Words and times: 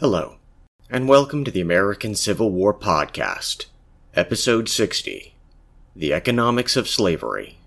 Hello, 0.00 0.36
and 0.88 1.08
welcome 1.08 1.42
to 1.42 1.50
the 1.50 1.60
American 1.60 2.14
Civil 2.14 2.52
War 2.52 2.72
Podcast, 2.72 3.66
Episode 4.14 4.68
60 4.68 5.34
The 5.96 6.12
Economics 6.12 6.76
of 6.76 6.88
Slavery 6.88 7.58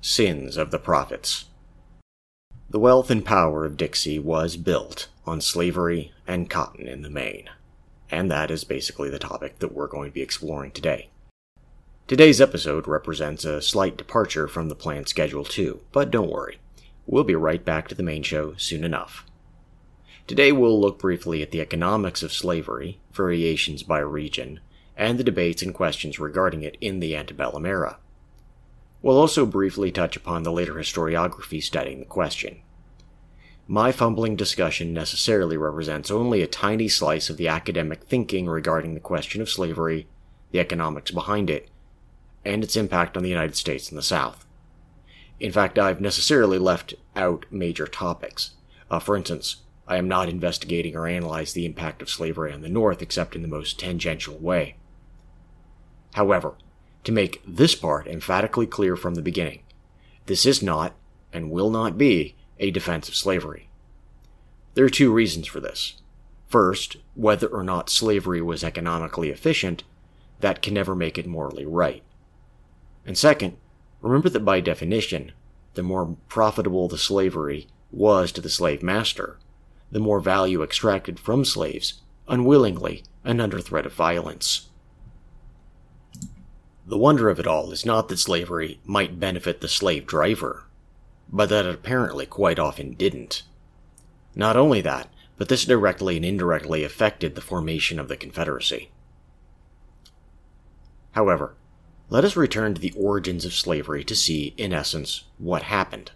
Sins 0.00 0.56
of 0.56 0.72
the 0.72 0.80
Prophets. 0.80 1.44
The 2.68 2.80
wealth 2.80 3.12
and 3.12 3.24
power 3.24 3.64
of 3.64 3.76
Dixie 3.76 4.18
was 4.18 4.56
built 4.56 5.06
on 5.24 5.40
slavery 5.40 6.10
and 6.26 6.50
cotton 6.50 6.88
in 6.88 7.02
the 7.02 7.10
main, 7.10 7.48
and 8.10 8.28
that 8.28 8.50
is 8.50 8.64
basically 8.64 9.08
the 9.08 9.20
topic 9.20 9.60
that 9.60 9.72
we're 9.72 9.86
going 9.86 10.10
to 10.10 10.14
be 10.14 10.20
exploring 10.20 10.72
today. 10.72 11.10
Today's 12.08 12.40
episode 12.40 12.88
represents 12.88 13.44
a 13.44 13.62
slight 13.62 13.96
departure 13.96 14.48
from 14.48 14.68
the 14.68 14.74
planned 14.74 15.08
schedule, 15.08 15.44
too, 15.44 15.82
but 15.92 16.10
don't 16.10 16.32
worry, 16.32 16.58
we'll 17.06 17.22
be 17.22 17.36
right 17.36 17.64
back 17.64 17.86
to 17.86 17.94
the 17.94 18.02
main 18.02 18.24
show 18.24 18.56
soon 18.56 18.82
enough. 18.82 19.24
Today 20.28 20.52
we'll 20.52 20.78
look 20.78 20.98
briefly 20.98 21.40
at 21.40 21.52
the 21.52 21.62
economics 21.62 22.22
of 22.22 22.34
slavery, 22.34 23.00
variations 23.12 23.82
by 23.82 24.00
region, 24.00 24.60
and 24.94 25.18
the 25.18 25.24
debates 25.24 25.62
and 25.62 25.72
questions 25.72 26.18
regarding 26.18 26.62
it 26.62 26.76
in 26.82 27.00
the 27.00 27.16
antebellum 27.16 27.64
era. 27.64 27.96
We'll 29.00 29.16
also 29.16 29.46
briefly 29.46 29.90
touch 29.90 30.16
upon 30.16 30.42
the 30.42 30.52
later 30.52 30.74
historiography 30.74 31.62
studying 31.62 32.00
the 32.00 32.04
question. 32.04 32.60
My 33.66 33.90
fumbling 33.90 34.36
discussion 34.36 34.92
necessarily 34.92 35.56
represents 35.56 36.10
only 36.10 36.42
a 36.42 36.46
tiny 36.46 36.88
slice 36.88 37.30
of 37.30 37.38
the 37.38 37.48
academic 37.48 38.04
thinking 38.04 38.48
regarding 38.48 38.92
the 38.92 39.00
question 39.00 39.40
of 39.40 39.48
slavery, 39.48 40.08
the 40.50 40.60
economics 40.60 41.10
behind 41.10 41.48
it, 41.48 41.70
and 42.44 42.62
its 42.62 42.76
impact 42.76 43.16
on 43.16 43.22
the 43.22 43.30
United 43.30 43.56
States 43.56 43.88
and 43.88 43.96
the 43.96 44.02
South. 44.02 44.44
In 45.40 45.52
fact, 45.52 45.78
I've 45.78 46.02
necessarily 46.02 46.58
left 46.58 46.92
out 47.16 47.46
major 47.50 47.86
topics. 47.86 48.50
Uh, 48.90 48.98
for 48.98 49.16
instance, 49.16 49.56
I 49.88 49.96
am 49.96 50.06
not 50.06 50.28
investigating 50.28 50.94
or 50.94 51.06
analyzing 51.06 51.62
the 51.62 51.66
impact 51.66 52.02
of 52.02 52.10
slavery 52.10 52.52
on 52.52 52.60
the 52.60 52.68
North 52.68 53.00
except 53.00 53.34
in 53.34 53.40
the 53.40 53.48
most 53.48 53.78
tangential 53.80 54.36
way. 54.36 54.76
However, 56.12 56.54
to 57.04 57.12
make 57.12 57.42
this 57.46 57.74
part 57.74 58.06
emphatically 58.06 58.66
clear 58.66 58.96
from 58.96 59.14
the 59.14 59.22
beginning, 59.22 59.62
this 60.26 60.44
is 60.44 60.62
not, 60.62 60.94
and 61.32 61.50
will 61.50 61.70
not 61.70 61.96
be, 61.96 62.36
a 62.58 62.70
defense 62.70 63.08
of 63.08 63.16
slavery. 63.16 63.70
There 64.74 64.84
are 64.84 64.90
two 64.90 65.10
reasons 65.10 65.46
for 65.46 65.58
this. 65.58 65.94
First, 66.48 66.98
whether 67.14 67.46
or 67.46 67.64
not 67.64 67.88
slavery 67.88 68.42
was 68.42 68.62
economically 68.62 69.30
efficient, 69.30 69.84
that 70.40 70.60
can 70.60 70.74
never 70.74 70.94
make 70.94 71.16
it 71.16 71.26
morally 71.26 71.64
right. 71.64 72.02
And 73.06 73.16
second, 73.16 73.56
remember 74.02 74.28
that 74.28 74.44
by 74.44 74.60
definition, 74.60 75.32
the 75.74 75.82
more 75.82 76.16
profitable 76.28 76.88
the 76.88 76.98
slavery 76.98 77.68
was 77.90 78.32
to 78.32 78.40
the 78.42 78.50
slave 78.50 78.82
master, 78.82 79.38
the 79.90 79.98
more 79.98 80.20
value 80.20 80.62
extracted 80.62 81.18
from 81.18 81.44
slaves, 81.44 82.00
unwillingly 82.28 83.02
and 83.24 83.40
under 83.40 83.60
threat 83.60 83.86
of 83.86 83.92
violence. 83.92 84.68
The 86.86 86.98
wonder 86.98 87.28
of 87.28 87.38
it 87.38 87.46
all 87.46 87.70
is 87.70 87.84
not 87.84 88.08
that 88.08 88.18
slavery 88.18 88.80
might 88.84 89.20
benefit 89.20 89.60
the 89.60 89.68
slave 89.68 90.06
driver, 90.06 90.64
but 91.30 91.48
that 91.50 91.66
it 91.66 91.74
apparently 91.74 92.24
quite 92.24 92.58
often 92.58 92.94
didn't. 92.94 93.42
Not 94.34 94.56
only 94.56 94.80
that, 94.80 95.10
but 95.36 95.48
this 95.48 95.64
directly 95.64 96.16
and 96.16 96.24
indirectly 96.24 96.84
affected 96.84 97.34
the 97.34 97.40
formation 97.40 97.98
of 97.98 98.08
the 98.08 98.16
Confederacy. 98.16 98.90
However, 101.12 101.54
let 102.10 102.24
us 102.24 102.36
return 102.36 102.74
to 102.74 102.80
the 102.80 102.94
origins 102.96 103.44
of 103.44 103.52
slavery 103.52 104.02
to 104.04 104.16
see, 104.16 104.54
in 104.56 104.72
essence, 104.72 105.24
what 105.36 105.64
happened. 105.64 106.12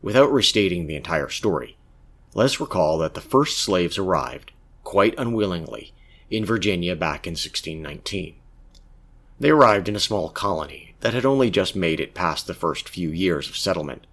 Without 0.00 0.32
restating 0.32 0.86
the 0.86 0.96
entire 0.96 1.28
story, 1.28 1.73
let 2.34 2.46
us 2.46 2.60
recall 2.60 2.98
that 2.98 3.14
the 3.14 3.20
first 3.20 3.58
slaves 3.58 3.96
arrived, 3.96 4.52
quite 4.82 5.14
unwillingly, 5.16 5.92
in 6.30 6.44
Virginia 6.44 6.96
back 6.96 7.26
in 7.26 7.32
1619. 7.32 8.34
They 9.38 9.50
arrived 9.50 9.88
in 9.88 9.96
a 9.96 10.00
small 10.00 10.28
colony 10.30 10.94
that 11.00 11.14
had 11.14 11.24
only 11.24 11.50
just 11.50 11.76
made 11.76 12.00
it 12.00 12.14
past 12.14 12.46
the 12.46 12.54
first 12.54 12.88
few 12.88 13.10
years 13.10 13.48
of 13.48 13.56
settlement. 13.56 14.06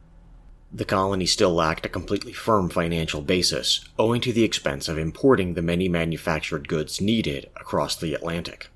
The 0.71 0.85
colony 0.85 1.25
still 1.25 1.53
lacked 1.53 1.85
a 1.85 1.89
completely 1.89 2.31
firm 2.31 2.69
financial 2.69 3.21
basis, 3.21 3.83
owing 3.97 4.21
to 4.21 4.31
the 4.31 4.43
expense 4.43 4.87
of 4.87 4.97
importing 4.97 5.53
the 5.53 5.61
many 5.61 5.89
manufactured 5.89 6.67
goods 6.67 7.01
needed 7.01 7.49
across 7.55 7.95
the 7.95 8.13
Atlantic. 8.13 8.69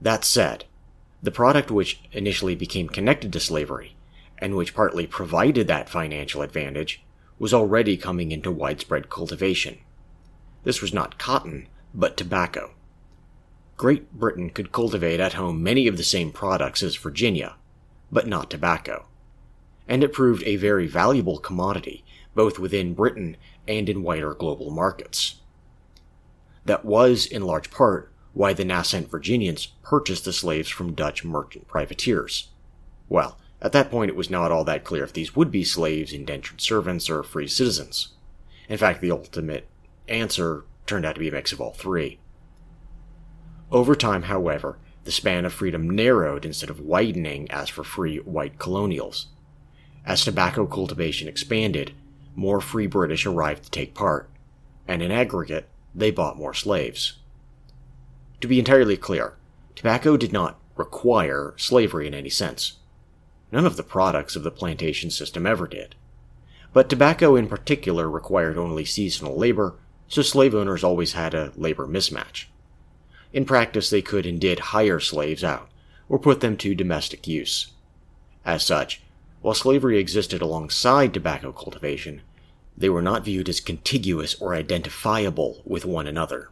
That 0.00 0.24
said, 0.24 0.64
the 1.22 1.30
product 1.30 1.70
which 1.70 2.00
initially 2.12 2.54
became 2.54 2.88
connected 2.88 3.32
to 3.32 3.40
slavery, 3.40 3.96
and 4.38 4.56
which 4.56 4.74
partly 4.74 5.06
provided 5.06 5.68
that 5.68 5.88
financial 5.88 6.42
advantage, 6.42 7.02
was 7.38 7.54
already 7.54 7.96
coming 7.96 8.32
into 8.32 8.50
widespread 8.50 9.10
cultivation. 9.10 9.78
This 10.62 10.80
was 10.80 10.94
not 10.94 11.18
cotton, 11.18 11.68
but 11.94 12.16
tobacco. 12.16 12.72
Great 13.76 14.12
Britain 14.12 14.50
could 14.50 14.72
cultivate 14.72 15.20
at 15.20 15.32
home 15.34 15.62
many 15.62 15.86
of 15.86 15.96
the 15.96 16.04
same 16.04 16.30
products 16.30 16.82
as 16.82 16.96
Virginia, 16.96 17.56
but 18.10 18.28
not 18.28 18.50
tobacco. 18.50 19.06
And 19.88 20.04
it 20.04 20.12
proved 20.12 20.42
a 20.44 20.56
very 20.56 20.86
valuable 20.86 21.38
commodity, 21.38 22.04
both 22.34 22.58
within 22.58 22.94
Britain 22.94 23.36
and 23.66 23.88
in 23.88 24.02
wider 24.02 24.32
global 24.32 24.70
markets. 24.70 25.40
That 26.64 26.84
was, 26.84 27.26
in 27.26 27.42
large 27.42 27.70
part, 27.70 28.10
why 28.32 28.52
the 28.52 28.64
nascent 28.64 29.10
Virginians 29.10 29.66
purchased 29.82 30.24
the 30.24 30.32
slaves 30.32 30.68
from 30.68 30.94
Dutch 30.94 31.24
merchant 31.24 31.68
privateers. 31.68 32.48
Well, 33.08 33.38
at 33.64 33.72
that 33.72 33.90
point, 33.90 34.10
it 34.10 34.16
was 34.16 34.28
not 34.28 34.52
all 34.52 34.62
that 34.64 34.84
clear 34.84 35.04
if 35.04 35.14
these 35.14 35.34
would 35.34 35.50
be 35.50 35.64
slaves, 35.64 36.12
indentured 36.12 36.60
servants, 36.60 37.08
or 37.08 37.22
free 37.22 37.48
citizens. 37.48 38.08
In 38.68 38.76
fact, 38.76 39.00
the 39.00 39.10
ultimate 39.10 39.66
answer 40.06 40.64
turned 40.86 41.06
out 41.06 41.14
to 41.14 41.20
be 41.20 41.28
a 41.28 41.32
mix 41.32 41.50
of 41.50 41.62
all 41.62 41.72
three. 41.72 42.18
Over 43.72 43.94
time, 43.94 44.24
however, 44.24 44.78
the 45.04 45.10
span 45.10 45.46
of 45.46 45.54
freedom 45.54 45.88
narrowed 45.88 46.44
instead 46.44 46.68
of 46.68 46.80
widening 46.80 47.50
as 47.50 47.70
for 47.70 47.82
free 47.82 48.18
white 48.18 48.58
colonials. 48.58 49.28
As 50.04 50.22
tobacco 50.22 50.66
cultivation 50.66 51.26
expanded, 51.26 51.92
more 52.34 52.60
free 52.60 52.86
British 52.86 53.24
arrived 53.24 53.64
to 53.64 53.70
take 53.70 53.94
part, 53.94 54.28
and 54.86 55.02
in 55.02 55.10
aggregate, 55.10 55.70
they 55.94 56.10
bought 56.10 56.36
more 56.36 56.52
slaves. 56.52 57.14
To 58.42 58.46
be 58.46 58.58
entirely 58.58 58.98
clear, 58.98 59.38
tobacco 59.74 60.18
did 60.18 60.34
not 60.34 60.60
require 60.76 61.54
slavery 61.56 62.06
in 62.06 62.12
any 62.12 62.28
sense. 62.28 62.74
None 63.52 63.66
of 63.66 63.76
the 63.76 63.82
products 63.82 64.36
of 64.36 64.42
the 64.42 64.50
plantation 64.50 65.10
system 65.10 65.46
ever 65.46 65.66
did. 65.66 65.94
But 66.72 66.88
tobacco 66.88 67.36
in 67.36 67.46
particular 67.46 68.10
required 68.10 68.58
only 68.58 68.84
seasonal 68.84 69.36
labor, 69.36 69.74
so 70.08 70.22
slave 70.22 70.54
owners 70.54 70.82
always 70.82 71.12
had 71.12 71.34
a 71.34 71.52
labor 71.56 71.86
mismatch. 71.86 72.46
In 73.32 73.44
practice, 73.44 73.90
they 73.90 74.02
could 74.02 74.26
and 74.26 74.40
did 74.40 74.58
hire 74.58 75.00
slaves 75.00 75.44
out, 75.44 75.68
or 76.08 76.18
put 76.18 76.40
them 76.40 76.56
to 76.58 76.74
domestic 76.74 77.26
use. 77.26 77.72
As 78.44 78.64
such, 78.64 79.02
while 79.40 79.54
slavery 79.54 79.98
existed 79.98 80.40
alongside 80.42 81.12
tobacco 81.12 81.52
cultivation, 81.52 82.22
they 82.76 82.88
were 82.88 83.02
not 83.02 83.24
viewed 83.24 83.48
as 83.48 83.60
contiguous 83.60 84.34
or 84.40 84.54
identifiable 84.54 85.62
with 85.64 85.84
one 85.84 86.06
another. 86.06 86.50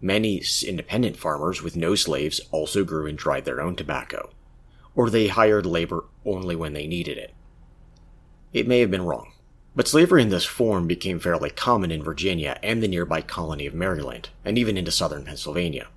Many 0.00 0.42
independent 0.66 1.16
farmers 1.16 1.62
with 1.62 1.76
no 1.76 1.94
slaves 1.94 2.40
also 2.50 2.84
grew 2.84 3.06
and 3.06 3.18
dried 3.18 3.44
their 3.44 3.60
own 3.60 3.76
tobacco, 3.76 4.30
or 5.00 5.08
they 5.08 5.28
hired 5.28 5.64
labor 5.64 6.04
only 6.26 6.54
when 6.54 6.74
they 6.74 6.86
needed 6.86 7.16
it. 7.16 7.32
It 8.52 8.68
may 8.68 8.80
have 8.80 8.90
been 8.90 9.06
wrong, 9.06 9.32
but 9.74 9.88
slavery 9.88 10.20
in 10.20 10.28
this 10.28 10.44
form 10.44 10.86
became 10.86 11.18
fairly 11.18 11.48
common 11.48 11.90
in 11.90 12.02
Virginia 12.02 12.58
and 12.62 12.82
the 12.82 12.88
nearby 12.88 13.22
colony 13.22 13.64
of 13.64 13.72
Maryland, 13.72 14.28
and 14.44 14.58
even 14.58 14.76
into 14.76 14.90
southern 14.90 15.24
Pennsylvania. 15.24 15.88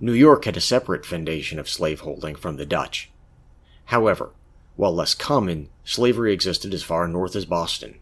New 0.00 0.14
York 0.14 0.46
had 0.46 0.56
a 0.56 0.60
separate 0.62 1.04
foundation 1.04 1.58
of 1.58 1.68
slaveholding 1.68 2.34
from 2.34 2.56
the 2.56 2.64
Dutch. 2.64 3.10
However, 3.84 4.30
while 4.76 4.94
less 4.94 5.14
common, 5.14 5.68
slavery 5.84 6.32
existed 6.32 6.72
as 6.72 6.82
far 6.82 7.06
north 7.08 7.36
as 7.36 7.44
Boston. 7.44 7.98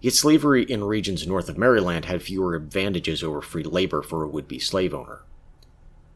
Yet 0.00 0.14
slavery 0.14 0.62
in 0.62 0.84
regions 0.84 1.26
north 1.26 1.50
of 1.50 1.58
Maryland 1.58 2.06
had 2.06 2.22
fewer 2.22 2.54
advantages 2.54 3.22
over 3.22 3.42
free 3.42 3.62
labor 3.62 4.00
for 4.00 4.22
a 4.22 4.28
would 4.28 4.48
be 4.48 4.58
slave 4.58 4.94
owner. 4.94 5.20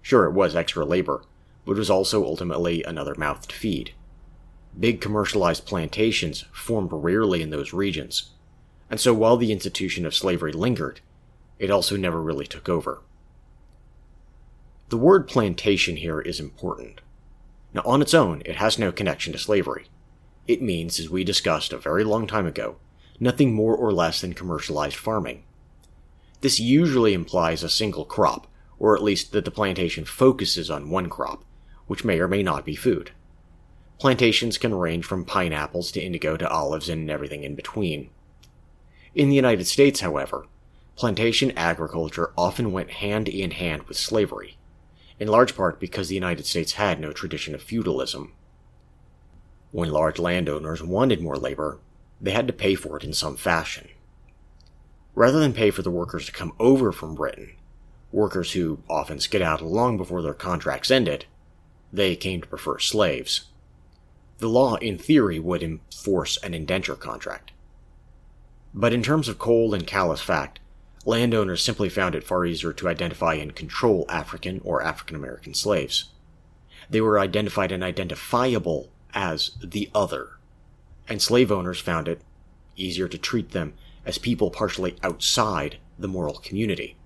Sure, 0.00 0.24
it 0.24 0.32
was 0.32 0.56
extra 0.56 0.86
labor, 0.86 1.24
but 1.66 1.76
was 1.76 1.90
also 1.90 2.24
ultimately 2.24 2.82
another 2.84 3.14
mouth 3.16 3.46
to 3.48 3.54
feed. 3.54 3.92
Big 4.78 5.00
commercialized 5.00 5.66
plantations 5.66 6.44
formed 6.52 6.90
rarely 6.92 7.42
in 7.42 7.50
those 7.50 7.72
regions, 7.72 8.30
and 8.88 9.00
so 9.00 9.12
while 9.12 9.36
the 9.36 9.52
institution 9.52 10.06
of 10.06 10.14
slavery 10.14 10.52
lingered, 10.52 11.00
it 11.58 11.70
also 11.70 11.96
never 11.96 12.22
really 12.22 12.46
took 12.46 12.68
over. 12.68 13.02
The 14.88 14.96
word 14.96 15.26
plantation 15.26 15.96
here 15.96 16.20
is 16.20 16.38
important. 16.38 17.00
Now, 17.74 17.82
on 17.84 18.00
its 18.00 18.14
own, 18.14 18.42
it 18.44 18.56
has 18.56 18.78
no 18.78 18.92
connection 18.92 19.32
to 19.32 19.38
slavery. 19.38 19.86
It 20.46 20.62
means, 20.62 21.00
as 21.00 21.10
we 21.10 21.24
discussed 21.24 21.72
a 21.72 21.78
very 21.78 22.04
long 22.04 22.26
time 22.26 22.46
ago, 22.46 22.76
nothing 23.18 23.52
more 23.52 23.74
or 23.74 23.92
less 23.92 24.20
than 24.20 24.34
commercialized 24.34 24.96
farming. 24.96 25.42
This 26.40 26.60
usually 26.60 27.14
implies 27.14 27.62
a 27.62 27.68
single 27.68 28.04
crop, 28.04 28.46
or 28.78 28.94
at 28.94 29.02
least 29.02 29.32
that 29.32 29.44
the 29.44 29.50
plantation 29.50 30.04
focuses 30.04 30.70
on 30.70 30.90
one 30.90 31.08
crop, 31.08 31.44
which 31.86 32.04
may 32.04 32.18
or 32.18 32.28
may 32.28 32.42
not 32.42 32.64
be 32.64 32.74
food. 32.74 33.12
Plantations 33.98 34.58
can 34.58 34.74
range 34.74 35.04
from 35.04 35.24
pineapples 35.24 35.90
to 35.92 36.00
indigo 36.00 36.36
to 36.36 36.48
olives 36.48 36.88
and 36.88 37.10
everything 37.10 37.44
in 37.44 37.54
between. 37.54 38.10
In 39.14 39.30
the 39.30 39.36
United 39.36 39.66
States, 39.66 40.00
however, 40.00 40.46
plantation 40.96 41.52
agriculture 41.56 42.32
often 42.36 42.72
went 42.72 42.90
hand 42.90 43.28
in 43.28 43.52
hand 43.52 43.84
with 43.84 43.96
slavery, 43.96 44.58
in 45.18 45.28
large 45.28 45.56
part 45.56 45.80
because 45.80 46.08
the 46.08 46.14
United 46.14 46.44
States 46.44 46.72
had 46.72 47.00
no 47.00 47.12
tradition 47.12 47.54
of 47.54 47.62
feudalism. 47.62 48.32
When 49.72 49.90
large 49.90 50.18
landowners 50.18 50.82
wanted 50.82 51.22
more 51.22 51.38
labor, 51.38 51.78
they 52.20 52.32
had 52.32 52.46
to 52.46 52.52
pay 52.52 52.74
for 52.74 52.96
it 52.96 53.04
in 53.04 53.12
some 53.12 53.36
fashion. 53.36 53.88
Rather 55.14 55.40
than 55.40 55.54
pay 55.54 55.70
for 55.70 55.82
the 55.82 55.90
workers 55.90 56.26
to 56.26 56.32
come 56.32 56.52
over 56.58 56.92
from 56.92 57.14
Britain, 57.14 57.56
workers 58.12 58.52
who 58.52 58.78
often 58.88 59.18
skedaddled 59.18 59.70
long 59.70 59.96
before 59.96 60.22
their 60.22 60.34
contracts 60.34 60.90
ended, 60.90 61.24
they 61.92 62.16
came 62.16 62.40
to 62.40 62.48
prefer 62.48 62.78
slaves. 62.78 63.46
The 64.38 64.48
law, 64.48 64.76
in 64.76 64.98
theory, 64.98 65.38
would 65.38 65.62
enforce 65.62 66.36
an 66.38 66.52
indenture 66.52 66.94
contract. 66.94 67.52
But 68.74 68.92
in 68.92 69.02
terms 69.02 69.28
of 69.28 69.38
cold 69.38 69.74
and 69.74 69.86
callous 69.86 70.20
fact, 70.20 70.60
landowners 71.06 71.62
simply 71.62 71.88
found 71.88 72.14
it 72.14 72.24
far 72.24 72.44
easier 72.44 72.72
to 72.74 72.88
identify 72.88 73.34
and 73.34 73.54
control 73.54 74.04
African 74.08 74.60
or 74.64 74.82
African 74.82 75.16
American 75.16 75.54
slaves. 75.54 76.10
They 76.90 77.00
were 77.00 77.18
identified 77.18 77.72
and 77.72 77.82
identifiable 77.82 78.90
as 79.14 79.52
the 79.64 79.90
other, 79.94 80.38
and 81.08 81.22
slave 81.22 81.50
owners 81.50 81.80
found 81.80 82.08
it 82.08 82.20
easier 82.76 83.08
to 83.08 83.18
treat 83.18 83.52
them 83.52 83.72
as 84.04 84.18
people 84.18 84.50
partially 84.50 84.96
outside 85.02 85.78
the 85.98 86.08
moral 86.08 86.34
community. 86.34 86.96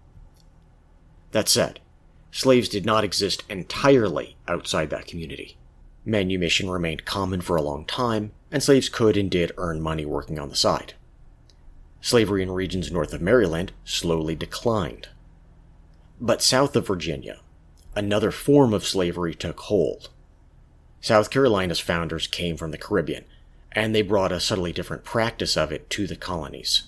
That 1.30 1.48
said, 1.48 1.80
slaves 2.30 2.68
did 2.68 2.86
not 2.86 3.04
exist 3.04 3.44
entirely 3.48 4.36
outside 4.46 4.90
that 4.90 5.06
community. 5.06 5.56
Manumission 6.04 6.70
remained 6.70 7.04
common 7.04 7.40
for 7.40 7.56
a 7.56 7.62
long 7.62 7.84
time, 7.84 8.32
and 8.50 8.62
slaves 8.62 8.88
could 8.88 9.16
and 9.16 9.30
did 9.30 9.52
earn 9.56 9.80
money 9.80 10.04
working 10.04 10.38
on 10.38 10.48
the 10.48 10.56
side 10.56 10.94
slavery 12.00 12.42
in 12.42 12.50
regions 12.50 12.90
north 12.90 13.12
of 13.12 13.20
Maryland 13.20 13.72
slowly 13.84 14.34
declined. 14.34 15.08
But 16.20 16.42
south 16.42 16.76
of 16.76 16.86
Virginia, 16.86 17.40
another 17.94 18.30
form 18.30 18.72
of 18.72 18.86
slavery 18.86 19.34
took 19.34 19.60
hold. 19.60 20.10
South 21.00 21.30
Carolina's 21.30 21.80
founders 21.80 22.26
came 22.26 22.56
from 22.56 22.72
the 22.72 22.78
Caribbean, 22.78 23.24
and 23.72 23.94
they 23.94 24.02
brought 24.02 24.32
a 24.32 24.40
subtly 24.40 24.72
different 24.72 25.04
practice 25.04 25.56
of 25.56 25.72
it 25.72 25.88
to 25.90 26.06
the 26.06 26.16
colonies. 26.16 26.84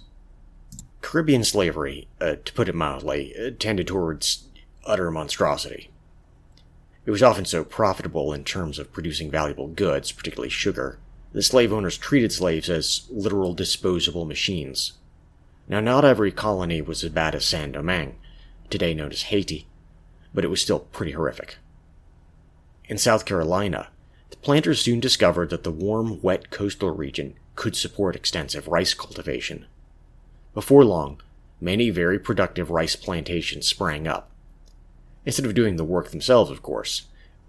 Caribbean 1.01 1.45
slavery, 1.45 2.09
uh, 2.21 2.37
to 2.45 2.53
put 2.53 2.69
it 2.69 2.75
mildly, 2.75 3.35
uh, 3.39 3.51
tended 3.59 3.87
towards 3.87 4.45
utter 4.85 5.11
monstrosity. 5.11 5.91
It 7.05 7.11
was 7.11 7.23
often 7.23 7.45
so 7.45 7.65
profitable 7.65 8.33
in 8.33 8.45
terms 8.45 8.79
of 8.79 8.93
producing 8.93 9.31
valuable 9.31 9.69
goods, 9.69 10.13
particularly 10.13 10.51
sugar, 10.51 10.99
the 11.33 11.43
slave 11.43 11.73
owners 11.73 11.99
treated 11.99 12.33
slaves 12.33 12.69
as 12.69 13.07
literal 13.11 13.55
disposable 13.55 14.25
machines. 14.25 14.93
Now, 15.69 15.81
not 15.81 16.05
every 16.05 16.31
colony 16.31 16.83
was 16.83 17.03
as 17.03 17.11
bad 17.11 17.35
as 17.35 17.45
Saint 17.45 17.73
Domingue, 17.73 18.17
today 18.69 18.95
known 18.95 19.11
as 19.11 19.23
Haiti, 19.23 19.67
but 20.35 20.45
it 20.45 20.49
was 20.49 20.61
still 20.61 20.81
pretty 20.81 21.13
horrific. 21.13 21.57
In 22.85 22.99
South 22.99 23.25
Carolina, 23.25 23.89
the 24.31 24.37
planters 24.37 24.81
soon 24.81 25.01
discovered 25.01 25.51
that 25.51 25.65
the 25.65 25.71
warm, 25.71 26.21
wet 26.21 26.51
coastal 26.51 26.91
region 26.91 27.35
could 27.55 27.77
support 27.77 28.17
extensive 28.17 28.69
rice 28.69 28.95
cultivation. 28.95 29.67
Before 30.55 30.85
long, 30.85 31.21
many 31.61 31.91
very 31.91 32.19
productive 32.19 32.71
rice 32.71 32.97
plantations 32.97 33.67
sprang 33.67 34.07
up. 34.07 34.32
Instead 35.25 35.47
of 35.47 35.55
doing 35.55 35.77
the 35.77 35.85
work 35.85 36.11
themselves, 36.11 36.51
of 36.51 36.63
course, 36.63 37.07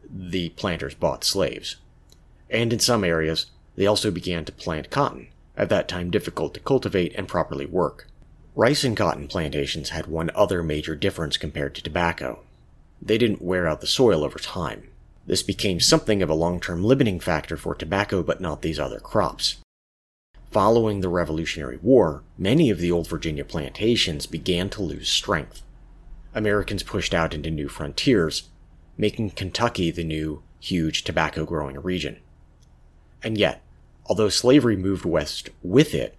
the 0.10 0.50
planters 0.50 0.94
bought 0.94 1.24
slaves. 1.24 1.78
And 2.50 2.72
in 2.72 2.80
some 2.80 3.04
areas, 3.04 3.48
they 3.76 3.88
also 3.88 4.12
began 4.12 4.46
to 4.46 4.52
plant 4.52 4.90
cotton, 4.90 5.28
at 5.58 5.70
that 5.70 5.88
time 5.88 6.12
difficult 6.12 6.54
to 6.54 6.60
cultivate 6.60 7.14
and 7.16 7.28
properly 7.28 7.66
work. 7.66 8.08
Rice 8.56 8.84
and 8.84 8.96
cotton 8.96 9.28
plantations 9.28 9.90
had 9.90 10.06
one 10.06 10.30
other 10.36 10.62
major 10.62 10.96
difference 10.96 11.38
compared 11.38 11.74
to 11.76 11.82
tobacco. 11.82 12.42
They 13.02 13.18
didn't 13.18 13.42
wear 13.42 13.68
out 13.68 13.82
the 13.82 13.88
soil 13.88 14.24
over 14.24 14.38
time. 14.38 14.90
This 15.26 15.42
became 15.42 15.80
something 15.80 16.22
of 16.22 16.30
a 16.30 16.36
long-term 16.36 16.84
limiting 16.84 17.20
factor 17.20 17.58
for 17.58 17.74
tobacco 17.74 18.22
but 18.22 18.42
not 18.42 18.62
these 18.62 18.80
other 18.80 19.00
crops. 19.00 19.58
Following 20.52 21.02
the 21.02 21.10
Revolutionary 21.10 21.80
War, 21.82 22.22
many 22.38 22.70
of 22.70 22.78
the 22.78 22.92
old 22.92 23.08
Virginia 23.08 23.44
plantations 23.44 24.28
began 24.28 24.70
to 24.70 24.84
lose 24.84 25.10
strength. 25.10 25.64
Americans 26.34 26.84
pushed 26.84 27.14
out 27.14 27.34
into 27.34 27.52
new 27.52 27.68
frontiers, 27.68 28.50
making 28.98 29.32
Kentucky 29.32 29.92
the 29.92 30.04
new, 30.04 30.44
huge 30.60 31.04
tobacco 31.04 31.46
growing 31.46 31.80
region. 31.80 32.20
And 33.22 33.38
yet, 33.38 33.64
Although 34.06 34.30
slavery 34.30 34.76
moved 34.76 35.06
west 35.06 35.50
with 35.62 35.94
it, 35.94 36.18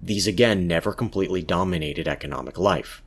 these 0.00 0.26
again 0.26 0.66
never 0.66 0.92
completely 0.92 1.42
dominated 1.42 2.06
economic 2.06 2.58
life. 2.58 3.02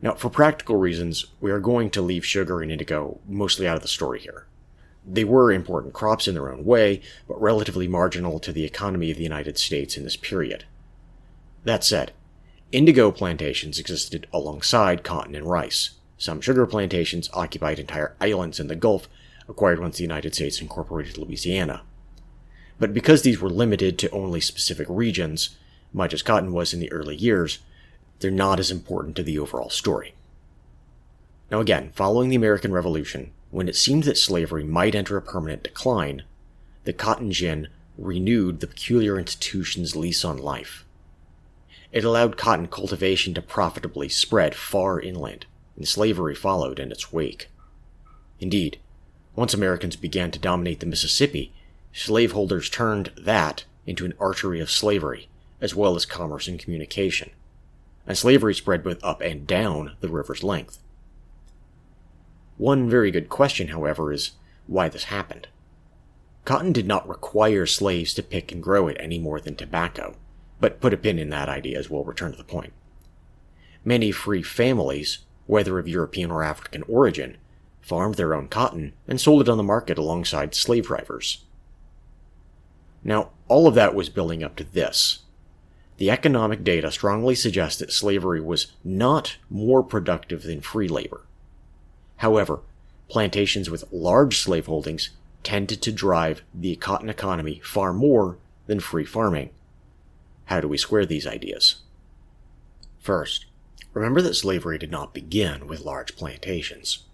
Now, 0.00 0.14
for 0.14 0.30
practical 0.30 0.76
reasons, 0.76 1.26
we 1.40 1.50
are 1.50 1.60
going 1.60 1.90
to 1.90 2.02
leave 2.02 2.26
sugar 2.26 2.60
and 2.60 2.72
indigo 2.72 3.20
mostly 3.28 3.66
out 3.68 3.76
of 3.76 3.82
the 3.82 3.88
story 3.88 4.20
here. 4.20 4.46
They 5.06 5.24
were 5.24 5.52
important 5.52 5.92
crops 5.92 6.26
in 6.26 6.34
their 6.34 6.50
own 6.50 6.64
way, 6.64 7.02
but 7.28 7.40
relatively 7.40 7.86
marginal 7.86 8.38
to 8.40 8.52
the 8.52 8.64
economy 8.64 9.10
of 9.10 9.18
the 9.18 9.22
United 9.22 9.58
States 9.58 9.96
in 9.96 10.02
this 10.02 10.16
period. 10.16 10.64
That 11.64 11.84
said, 11.84 12.12
indigo 12.74 13.12
plantations 13.12 13.78
existed 13.78 14.26
alongside 14.32 15.04
cotton 15.04 15.36
and 15.36 15.46
rice. 15.46 15.90
Some 16.18 16.40
sugar 16.40 16.66
plantations 16.66 17.30
occupied 17.32 17.78
entire 17.78 18.16
islands 18.20 18.58
in 18.58 18.66
the 18.66 18.74
Gulf, 18.74 19.08
acquired 19.48 19.78
once 19.78 19.96
the 19.96 20.02
United 20.02 20.34
States 20.34 20.60
incorporated 20.60 21.16
Louisiana. 21.16 21.82
But 22.80 22.92
because 22.92 23.22
these 23.22 23.40
were 23.40 23.48
limited 23.48 23.96
to 24.00 24.10
only 24.10 24.40
specific 24.40 24.88
regions, 24.90 25.56
much 25.92 26.12
as 26.12 26.22
cotton 26.22 26.52
was 26.52 26.74
in 26.74 26.80
the 26.80 26.90
early 26.90 27.14
years, 27.14 27.60
they're 28.18 28.30
not 28.32 28.58
as 28.58 28.72
important 28.72 29.14
to 29.16 29.22
the 29.22 29.38
overall 29.38 29.70
story. 29.70 30.14
Now, 31.52 31.60
again, 31.60 31.92
following 31.94 32.28
the 32.28 32.36
American 32.36 32.72
Revolution, 32.72 33.32
when 33.50 33.68
it 33.68 33.76
seemed 33.76 34.02
that 34.04 34.18
slavery 34.18 34.64
might 34.64 34.96
enter 34.96 35.16
a 35.16 35.22
permanent 35.22 35.62
decline, 35.62 36.24
the 36.82 36.92
cotton 36.92 37.30
gin 37.30 37.68
renewed 37.96 38.58
the 38.58 38.66
peculiar 38.66 39.16
institution's 39.16 39.94
lease 39.94 40.24
on 40.24 40.38
life. 40.38 40.83
It 41.94 42.02
allowed 42.02 42.36
cotton 42.36 42.66
cultivation 42.66 43.34
to 43.34 43.40
profitably 43.40 44.08
spread 44.08 44.56
far 44.56 45.00
inland, 45.00 45.46
and 45.76 45.86
slavery 45.86 46.34
followed 46.34 46.80
in 46.80 46.90
its 46.90 47.12
wake. 47.12 47.48
Indeed, 48.40 48.80
once 49.36 49.54
Americans 49.54 49.94
began 49.94 50.32
to 50.32 50.40
dominate 50.40 50.80
the 50.80 50.86
Mississippi, 50.86 51.54
slaveholders 51.92 52.68
turned 52.68 53.12
that 53.16 53.64
into 53.86 54.04
an 54.04 54.14
archery 54.18 54.58
of 54.58 54.72
slavery, 54.72 55.28
as 55.60 55.76
well 55.76 55.94
as 55.94 56.04
commerce 56.04 56.48
and 56.48 56.58
communication, 56.58 57.30
and 58.08 58.18
slavery 58.18 58.56
spread 58.56 58.82
both 58.82 58.98
up 59.04 59.20
and 59.20 59.46
down 59.46 59.94
the 60.00 60.08
river's 60.08 60.42
length. 60.42 60.80
One 62.56 62.90
very 62.90 63.12
good 63.12 63.28
question, 63.28 63.68
however, 63.68 64.12
is 64.12 64.32
why 64.66 64.88
this 64.88 65.04
happened. 65.04 65.46
Cotton 66.44 66.72
did 66.72 66.88
not 66.88 67.08
require 67.08 67.66
slaves 67.66 68.14
to 68.14 68.22
pick 68.24 68.50
and 68.50 68.60
grow 68.60 68.88
it 68.88 68.96
any 68.98 69.20
more 69.20 69.40
than 69.40 69.54
tobacco, 69.54 70.16
but 70.60 70.80
put 70.80 70.94
a 70.94 70.96
pin 70.96 71.18
in 71.18 71.30
that 71.30 71.48
idea 71.48 71.78
as 71.78 71.90
we'll 71.90 72.04
return 72.04 72.32
to 72.32 72.38
the 72.38 72.44
point. 72.44 72.72
Many 73.84 74.10
free 74.12 74.42
families, 74.42 75.18
whether 75.46 75.78
of 75.78 75.88
European 75.88 76.30
or 76.30 76.42
African 76.42 76.82
origin, 76.84 77.36
farmed 77.80 78.14
their 78.14 78.34
own 78.34 78.48
cotton 78.48 78.94
and 79.06 79.20
sold 79.20 79.42
it 79.42 79.48
on 79.48 79.58
the 79.58 79.62
market 79.62 79.98
alongside 79.98 80.54
slave 80.54 80.86
drivers. 80.86 81.44
Now, 83.02 83.30
all 83.48 83.66
of 83.66 83.74
that 83.74 83.94
was 83.94 84.08
building 84.08 84.42
up 84.42 84.56
to 84.56 84.64
this. 84.64 85.20
The 85.98 86.10
economic 86.10 86.64
data 86.64 86.90
strongly 86.90 87.34
suggests 87.34 87.78
that 87.78 87.92
slavery 87.92 88.40
was 88.40 88.68
not 88.82 89.36
more 89.50 89.82
productive 89.82 90.42
than 90.42 90.60
free 90.60 90.88
labor. 90.88 91.26
However, 92.16 92.60
plantations 93.08 93.68
with 93.68 93.84
large 93.92 94.38
slaveholdings 94.42 95.10
tended 95.42 95.82
to 95.82 95.92
drive 95.92 96.42
the 96.54 96.76
cotton 96.76 97.10
economy 97.10 97.60
far 97.62 97.92
more 97.92 98.38
than 98.66 98.80
free 98.80 99.04
farming. 99.04 99.50
How 100.46 100.60
do 100.60 100.68
we 100.68 100.76
square 100.76 101.06
these 101.06 101.26
ideas? 101.26 101.76
First, 102.98 103.46
remember 103.92 104.22
that 104.22 104.34
slavery 104.34 104.78
did 104.78 104.90
not 104.90 105.14
begin 105.14 105.66
with 105.66 105.80
large 105.80 106.16
plantations. 106.16 107.04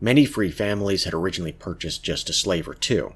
Many 0.00 0.26
free 0.26 0.50
families 0.50 1.04
had 1.04 1.14
originally 1.14 1.52
purchased 1.52 2.02
just 2.02 2.28
a 2.28 2.32
slave 2.32 2.68
or 2.68 2.74
two. 2.74 3.14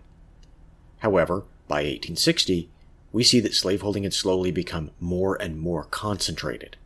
However, 0.98 1.44
by 1.68 1.82
1860, 1.82 2.70
we 3.12 3.22
see 3.22 3.40
that 3.40 3.54
slaveholding 3.54 4.04
had 4.04 4.14
slowly 4.14 4.50
become 4.50 4.90
more 4.98 5.34
and 5.40 5.58
more 5.58 5.84
concentrated. 5.84 6.76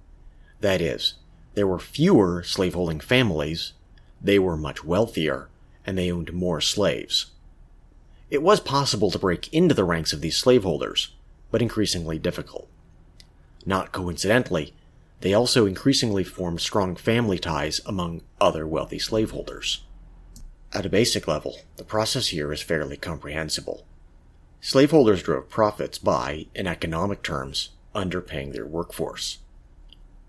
That 0.61 0.81
is, 0.81 1.15
there 1.55 1.67
were 1.67 1.79
fewer 1.79 2.43
slaveholding 2.43 3.01
families, 3.01 3.73
they 4.21 4.39
were 4.39 4.57
much 4.57 4.85
wealthier, 4.85 5.49
and 5.87 5.97
they 5.97 6.11
owned 6.11 6.33
more 6.33 6.61
slaves. 6.61 7.27
It 8.31 8.43
was 8.43 8.61
possible 8.61 9.11
to 9.11 9.19
break 9.19 9.53
into 9.53 9.75
the 9.75 9.85
ranks 9.85 10.13
of 10.13 10.21
these 10.21 10.37
slaveholders, 10.37 11.14
but 11.55 11.63
increasingly 11.63 12.19
difficult. 12.19 12.67
Not 13.65 13.93
coincidentally, 13.93 14.75
they 15.21 15.33
also 15.33 15.67
increasingly 15.67 16.25
formed 16.25 16.61
strong 16.61 16.97
family 16.97 17.39
ties 17.39 17.81
among 17.87 18.23
other 18.41 18.67
wealthy 18.67 18.99
slaveholders. 18.99 19.85
At 20.73 20.85
a 20.85 20.89
basic 20.89 21.29
level, 21.29 21.61
the 21.77 21.85
process 21.85 22.27
here 22.27 22.53
is 22.53 22.61
fairly 22.61 22.97
comprehensible. 22.97 23.87
Slaveholders 24.61 25.23
drove 25.23 25.49
profits 25.49 25.97
by, 25.97 26.47
in 26.57 26.67
economic 26.67 27.23
terms, 27.23 27.69
underpaying 27.95 28.53
their 28.53 28.67
workforce. 28.67 29.39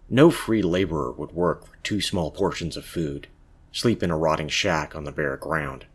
No 0.08 0.30
free 0.30 0.62
laborer 0.62 1.12
would 1.12 1.32
work 1.32 1.66
for 1.66 1.78
two 1.82 2.02
small 2.02 2.30
portions 2.30 2.78
of 2.78 2.86
food, 2.86 3.26
sleep 3.72 4.04
in 4.04 4.12
a 4.12 4.16
rotting 4.16 4.50
shack 4.50 4.96
on 4.96 5.06
the 5.06 5.12
bare 5.12 5.38
ground, 5.38 5.88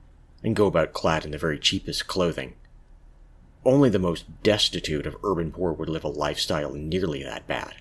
and 0.43 0.57
go 0.57 0.67
about 0.67 0.93
clad 0.93 1.25
in 1.25 1.31
the 1.31 1.39
very 1.39 1.61
cheapest 1.61 2.09
clothing. 2.09 2.55
Only 3.64 3.90
the 3.90 3.99
most 3.99 4.43
destitute 4.43 5.07
of 5.07 5.17
urban 5.23 5.52
poor 5.52 5.73
would 5.73 5.88
live 5.88 6.05
a 6.05 6.09
lifestyle 6.09 6.73
nearly 6.73 7.23
that 7.23 7.47
bad. 7.47 7.75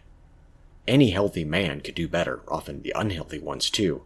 Any 0.87 1.11
healthy 1.11 1.45
man 1.45 1.81
could 1.81 1.95
do 1.95 2.07
better, 2.07 2.41
often 2.47 2.81
the 2.81 2.93
unhealthy 2.95 3.39
ones 3.39 3.69
too, 3.69 4.03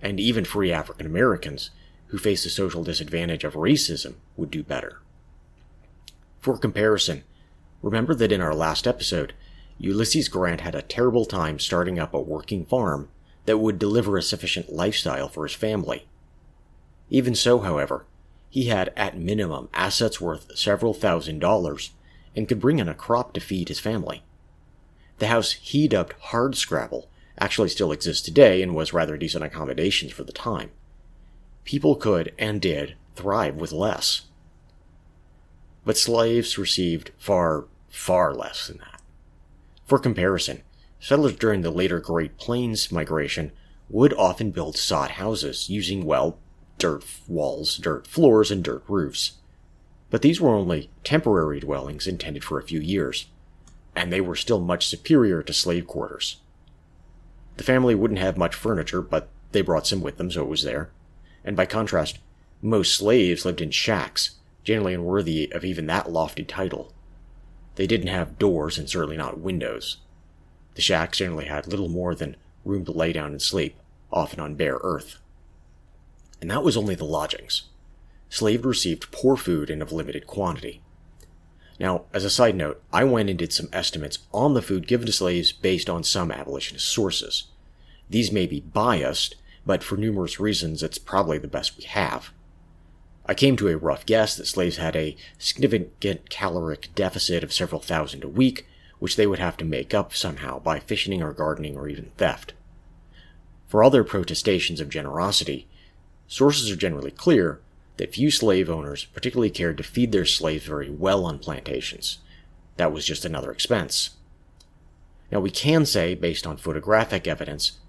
and 0.00 0.20
even 0.20 0.44
free 0.44 0.72
African 0.72 1.06
Americans 1.06 1.70
who 2.08 2.18
face 2.18 2.44
the 2.44 2.50
social 2.50 2.84
disadvantage 2.84 3.44
of 3.44 3.54
racism 3.54 4.14
would 4.36 4.50
do 4.50 4.62
better. 4.62 5.00
For 6.40 6.56
comparison, 6.58 7.24
remember 7.82 8.14
that 8.14 8.32
in 8.32 8.40
our 8.40 8.54
last 8.54 8.86
episode, 8.86 9.34
Ulysses 9.78 10.28
Grant 10.28 10.60
had 10.60 10.74
a 10.74 10.82
terrible 10.82 11.24
time 11.24 11.58
starting 11.58 11.98
up 11.98 12.12
a 12.12 12.20
working 12.20 12.64
farm 12.64 13.08
that 13.46 13.58
would 13.58 13.78
deliver 13.78 14.16
a 14.16 14.22
sufficient 14.22 14.72
lifestyle 14.72 15.28
for 15.28 15.46
his 15.46 15.54
family. 15.54 16.06
Even 17.08 17.34
so, 17.34 17.60
however, 17.60 18.04
he 18.50 18.66
had 18.66 18.92
at 18.96 19.16
minimum 19.16 19.68
assets 19.72 20.20
worth 20.20 20.58
several 20.58 20.92
thousand 20.92 21.38
dollars 21.38 21.92
and 22.36 22.48
could 22.48 22.60
bring 22.60 22.78
in 22.78 22.88
a 22.88 22.94
crop 22.94 23.32
to 23.32 23.40
feed 23.40 23.68
his 23.68 23.80
family. 23.80 24.22
The 25.18 25.28
house 25.28 25.52
he 25.52 25.86
dubbed 25.86 26.14
Hard 26.20 26.56
Scrabble 26.56 27.08
actually 27.38 27.68
still 27.68 27.92
exists 27.92 28.22
today 28.22 28.62
and 28.62 28.74
was 28.74 28.92
rather 28.92 29.16
decent 29.16 29.44
accommodations 29.44 30.12
for 30.12 30.24
the 30.24 30.32
time. 30.32 30.70
People 31.64 31.94
could, 31.94 32.32
and 32.38 32.60
did, 32.60 32.96
thrive 33.14 33.56
with 33.56 33.72
less. 33.72 34.22
But 35.84 35.96
slaves 35.96 36.58
received 36.58 37.12
far, 37.16 37.66
far 37.88 38.34
less 38.34 38.66
than 38.66 38.78
that. 38.78 39.00
For 39.86 39.98
comparison, 39.98 40.62
settlers 40.98 41.36
during 41.36 41.62
the 41.62 41.70
later 41.70 42.00
Great 42.00 42.36
Plains 42.36 42.90
migration 42.90 43.52
would 43.88 44.12
often 44.14 44.50
build 44.50 44.76
sod 44.76 45.12
houses 45.12 45.68
using, 45.68 46.04
well, 46.04 46.38
dirt 46.80 47.04
walls, 47.28 47.76
dirt 47.76 48.06
floors, 48.08 48.50
and 48.50 48.64
dirt 48.64 48.82
roofs. 48.88 49.34
But 50.10 50.22
these 50.22 50.40
were 50.40 50.54
only 50.54 50.90
temporary 51.04 51.60
dwellings 51.60 52.08
intended 52.08 52.42
for 52.42 52.58
a 52.58 52.64
few 52.64 52.80
years, 52.80 53.26
and 53.94 54.12
they 54.12 54.20
were 54.20 54.34
still 54.34 54.58
much 54.58 54.88
superior 54.88 55.42
to 55.44 55.52
slave 55.52 55.86
quarters. 55.86 56.38
The 57.56 57.64
family 57.64 57.94
wouldn't 57.94 58.18
have 58.18 58.36
much 58.36 58.54
furniture, 58.54 59.02
but 59.02 59.28
they 59.52 59.60
brought 59.60 59.86
some 59.86 60.00
with 60.00 60.16
them, 60.16 60.30
so 60.30 60.42
it 60.42 60.48
was 60.48 60.64
there. 60.64 60.90
And 61.44 61.56
by 61.56 61.66
contrast, 61.66 62.18
most 62.62 62.96
slaves 62.96 63.44
lived 63.44 63.60
in 63.60 63.70
shacks, 63.70 64.36
generally 64.64 64.94
unworthy 64.94 65.52
of 65.52 65.64
even 65.64 65.86
that 65.86 66.10
lofty 66.10 66.44
title. 66.44 66.92
They 67.76 67.86
didn't 67.86 68.08
have 68.08 68.38
doors 68.38 68.78
and 68.78 68.88
certainly 68.88 69.16
not 69.16 69.38
windows. 69.38 69.98
The 70.74 70.82
shacks 70.82 71.18
generally 71.18 71.46
had 71.46 71.66
little 71.66 71.88
more 71.88 72.14
than 72.14 72.36
room 72.64 72.84
to 72.86 72.92
lay 72.92 73.12
down 73.12 73.32
and 73.32 73.42
sleep, 73.42 73.76
often 74.12 74.40
on 74.40 74.54
bare 74.54 74.78
earth. 74.82 75.19
And 76.40 76.50
that 76.50 76.62
was 76.62 76.76
only 76.76 76.94
the 76.94 77.04
lodgings. 77.04 77.64
Slaves 78.28 78.64
received 78.64 79.10
poor 79.10 79.36
food 79.36 79.70
and 79.70 79.82
of 79.82 79.92
limited 79.92 80.26
quantity. 80.26 80.82
Now, 81.78 82.04
as 82.12 82.24
a 82.24 82.30
side 82.30 82.56
note, 82.56 82.82
I 82.92 83.04
went 83.04 83.30
and 83.30 83.38
did 83.38 83.52
some 83.52 83.68
estimates 83.72 84.18
on 84.32 84.54
the 84.54 84.62
food 84.62 84.86
given 84.86 85.06
to 85.06 85.12
slaves 85.12 85.50
based 85.50 85.88
on 85.88 86.04
some 86.04 86.30
abolitionist 86.30 86.86
sources. 86.86 87.44
These 88.08 88.30
may 88.30 88.46
be 88.46 88.60
biased, 88.60 89.36
but 89.64 89.82
for 89.82 89.96
numerous 89.96 90.38
reasons, 90.38 90.82
it's 90.82 90.98
probably 90.98 91.38
the 91.38 91.48
best 91.48 91.78
we 91.78 91.84
have. 91.84 92.32
I 93.24 93.34
came 93.34 93.56
to 93.56 93.68
a 93.68 93.76
rough 93.76 94.04
guess 94.04 94.36
that 94.36 94.46
slaves 94.46 94.76
had 94.76 94.96
a 94.96 95.16
significant 95.38 96.28
caloric 96.30 96.88
deficit 96.94 97.44
of 97.44 97.52
several 97.52 97.80
thousand 97.80 98.24
a 98.24 98.28
week, 98.28 98.66
which 98.98 99.16
they 99.16 99.26
would 99.26 99.38
have 99.38 99.56
to 99.58 99.64
make 99.64 99.94
up 99.94 100.14
somehow 100.14 100.58
by 100.58 100.80
fishing 100.80 101.22
or 101.22 101.32
gardening 101.32 101.76
or 101.76 101.88
even 101.88 102.10
theft. 102.16 102.52
For 103.68 103.82
all 103.82 103.90
their 103.90 104.04
protestations 104.04 104.80
of 104.80 104.90
generosity, 104.90 105.68
sources 106.30 106.70
are 106.70 106.76
generally 106.76 107.10
clear 107.10 107.60
that 107.96 108.14
few 108.14 108.30
slave 108.30 108.70
owners 108.70 109.04
particularly 109.06 109.50
cared 109.50 109.76
to 109.76 109.82
feed 109.82 110.12
their 110.12 110.24
slaves 110.24 110.64
very 110.64 110.88
well 110.88 111.24
on 111.24 111.40
plantations. 111.40 112.18
That 112.76 112.92
was 112.92 113.04
just 113.04 113.24
another 113.24 113.50
expense. 113.50 114.10
Now, 115.32 115.40
we 115.40 115.50
can 115.50 115.84
say, 115.84 116.14
based 116.14 116.46
on 116.46 116.56
photographic 116.56 117.26
evidence, 117.26 117.80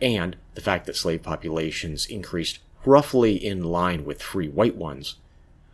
and 0.00 0.36
the 0.54 0.60
fact 0.60 0.86
that 0.86 0.96
slave 0.96 1.24
populations 1.24 2.06
increased 2.06 2.60
roughly 2.84 3.34
in 3.34 3.64
line 3.64 4.04
with 4.04 4.22
free 4.22 4.48
white 4.48 4.76
ones, 4.76 5.16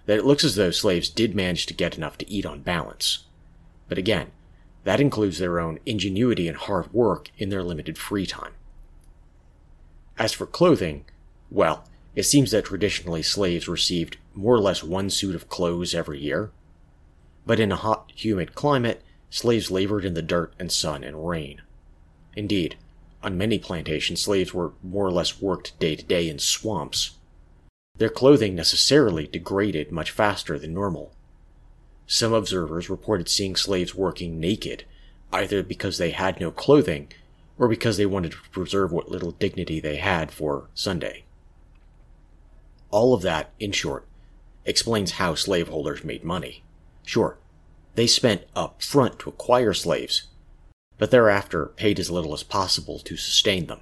that 0.06 0.18
it 0.18 0.24
looks 0.24 0.44
as 0.44 0.56
though 0.56 0.70
slaves 0.70 1.10
did 1.10 1.34
manage 1.34 1.66
to 1.66 1.74
get 1.74 1.96
enough 1.96 2.16
to 2.18 2.30
eat 2.30 2.46
on 2.46 2.60
balance. 2.62 3.26
But 3.86 3.98
again, 3.98 4.32
that 4.84 5.00
includes 5.00 5.38
their 5.38 5.60
own 5.60 5.78
ingenuity 5.84 6.48
and 6.48 6.56
hard 6.56 6.90
work 6.92 7.30
in 7.36 7.50
their 7.50 7.62
limited 7.62 7.98
free 7.98 8.26
time. 8.26 8.52
As 10.18 10.32
for 10.32 10.46
clothing, 10.46 11.04
well, 11.50 11.84
it 12.14 12.22
seems 12.22 12.50
that 12.52 12.66
traditionally 12.66 13.22
slaves 13.22 13.66
received 13.66 14.18
more 14.34 14.54
or 14.54 14.60
less 14.60 14.82
one 14.82 15.10
suit 15.10 15.34
of 15.34 15.48
clothes 15.48 15.94
every 15.94 16.20
year. 16.20 16.50
But 17.46 17.60
in 17.60 17.72
a 17.72 17.76
hot, 17.76 18.12
humid 18.14 18.54
climate, 18.54 19.02
slaves 19.30 19.70
labored 19.70 20.04
in 20.04 20.14
the 20.14 20.22
dirt 20.22 20.54
and 20.58 20.70
sun 20.70 21.02
and 21.02 21.28
rain. 21.28 21.62
Indeed, 22.36 22.76
on 23.22 23.38
many 23.38 23.58
plantations, 23.58 24.20
slaves 24.20 24.54
were 24.54 24.72
more 24.82 25.06
or 25.06 25.12
less 25.12 25.40
worked 25.40 25.78
day 25.78 25.96
to 25.96 26.04
day 26.04 26.28
in 26.28 26.38
swamps. 26.38 27.12
Their 27.96 28.10
clothing 28.10 28.54
necessarily 28.54 29.26
degraded 29.26 29.90
much 29.90 30.10
faster 30.10 30.58
than 30.58 30.74
normal. 30.74 31.12
Some 32.06 32.32
observers 32.32 32.90
reported 32.90 33.28
seeing 33.28 33.56
slaves 33.56 33.94
working 33.94 34.38
naked, 34.38 34.84
either 35.32 35.62
because 35.62 35.98
they 35.98 36.10
had 36.10 36.38
no 36.38 36.50
clothing 36.50 37.08
or 37.58 37.68
because 37.68 37.96
they 37.96 38.06
wanted 38.06 38.32
to 38.32 38.50
preserve 38.50 38.92
what 38.92 39.10
little 39.10 39.30
dignity 39.32 39.80
they 39.80 39.96
had 39.96 40.30
for 40.30 40.68
Sunday. 40.74 41.24
All 42.94 43.12
of 43.12 43.22
that, 43.22 43.50
in 43.58 43.72
short, 43.72 44.06
explains 44.64 45.18
how 45.18 45.34
slaveholders 45.34 46.04
made 46.04 46.22
money. 46.22 46.62
Sure, 47.04 47.38
they 47.96 48.06
spent 48.06 48.42
up 48.54 48.84
front 48.84 49.18
to 49.18 49.30
acquire 49.30 49.74
slaves, 49.74 50.28
but 50.96 51.10
thereafter 51.10 51.66
paid 51.66 51.98
as 51.98 52.08
little 52.08 52.32
as 52.32 52.44
possible 52.44 53.00
to 53.00 53.16
sustain 53.16 53.66
them. 53.66 53.80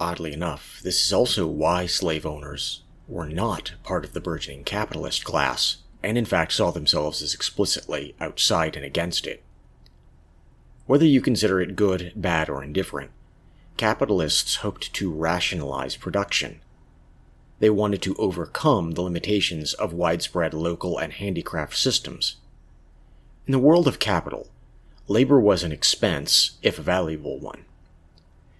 Oddly 0.00 0.32
enough, 0.32 0.80
this 0.82 1.06
is 1.06 1.12
also 1.12 1.46
why 1.46 1.86
slave 1.86 2.26
owners 2.26 2.82
were 3.06 3.28
not 3.28 3.74
part 3.84 4.04
of 4.04 4.14
the 4.14 4.20
burgeoning 4.20 4.64
capitalist 4.64 5.22
class, 5.24 5.76
and 6.02 6.18
in 6.18 6.24
fact 6.24 6.50
saw 6.54 6.72
themselves 6.72 7.22
as 7.22 7.34
explicitly 7.34 8.16
outside 8.20 8.74
and 8.74 8.84
against 8.84 9.28
it. 9.28 9.44
Whether 10.86 11.06
you 11.06 11.20
consider 11.20 11.60
it 11.60 11.76
good, 11.76 12.14
bad, 12.16 12.50
or 12.50 12.64
indifferent, 12.64 13.12
capitalists 13.76 14.56
hoped 14.56 14.92
to 14.94 15.12
rationalize 15.12 15.94
production. 15.94 16.60
They 17.60 17.70
wanted 17.70 18.02
to 18.02 18.16
overcome 18.16 18.92
the 18.92 19.02
limitations 19.02 19.74
of 19.74 19.92
widespread 19.92 20.54
local 20.54 20.98
and 20.98 21.12
handicraft 21.12 21.76
systems. 21.76 22.36
In 23.46 23.52
the 23.52 23.58
world 23.58 23.86
of 23.86 23.98
capital, 23.98 24.48
labor 25.06 25.38
was 25.38 25.62
an 25.62 25.72
expense, 25.72 26.52
if 26.62 26.78
a 26.78 26.82
valuable 26.82 27.38
one. 27.38 27.64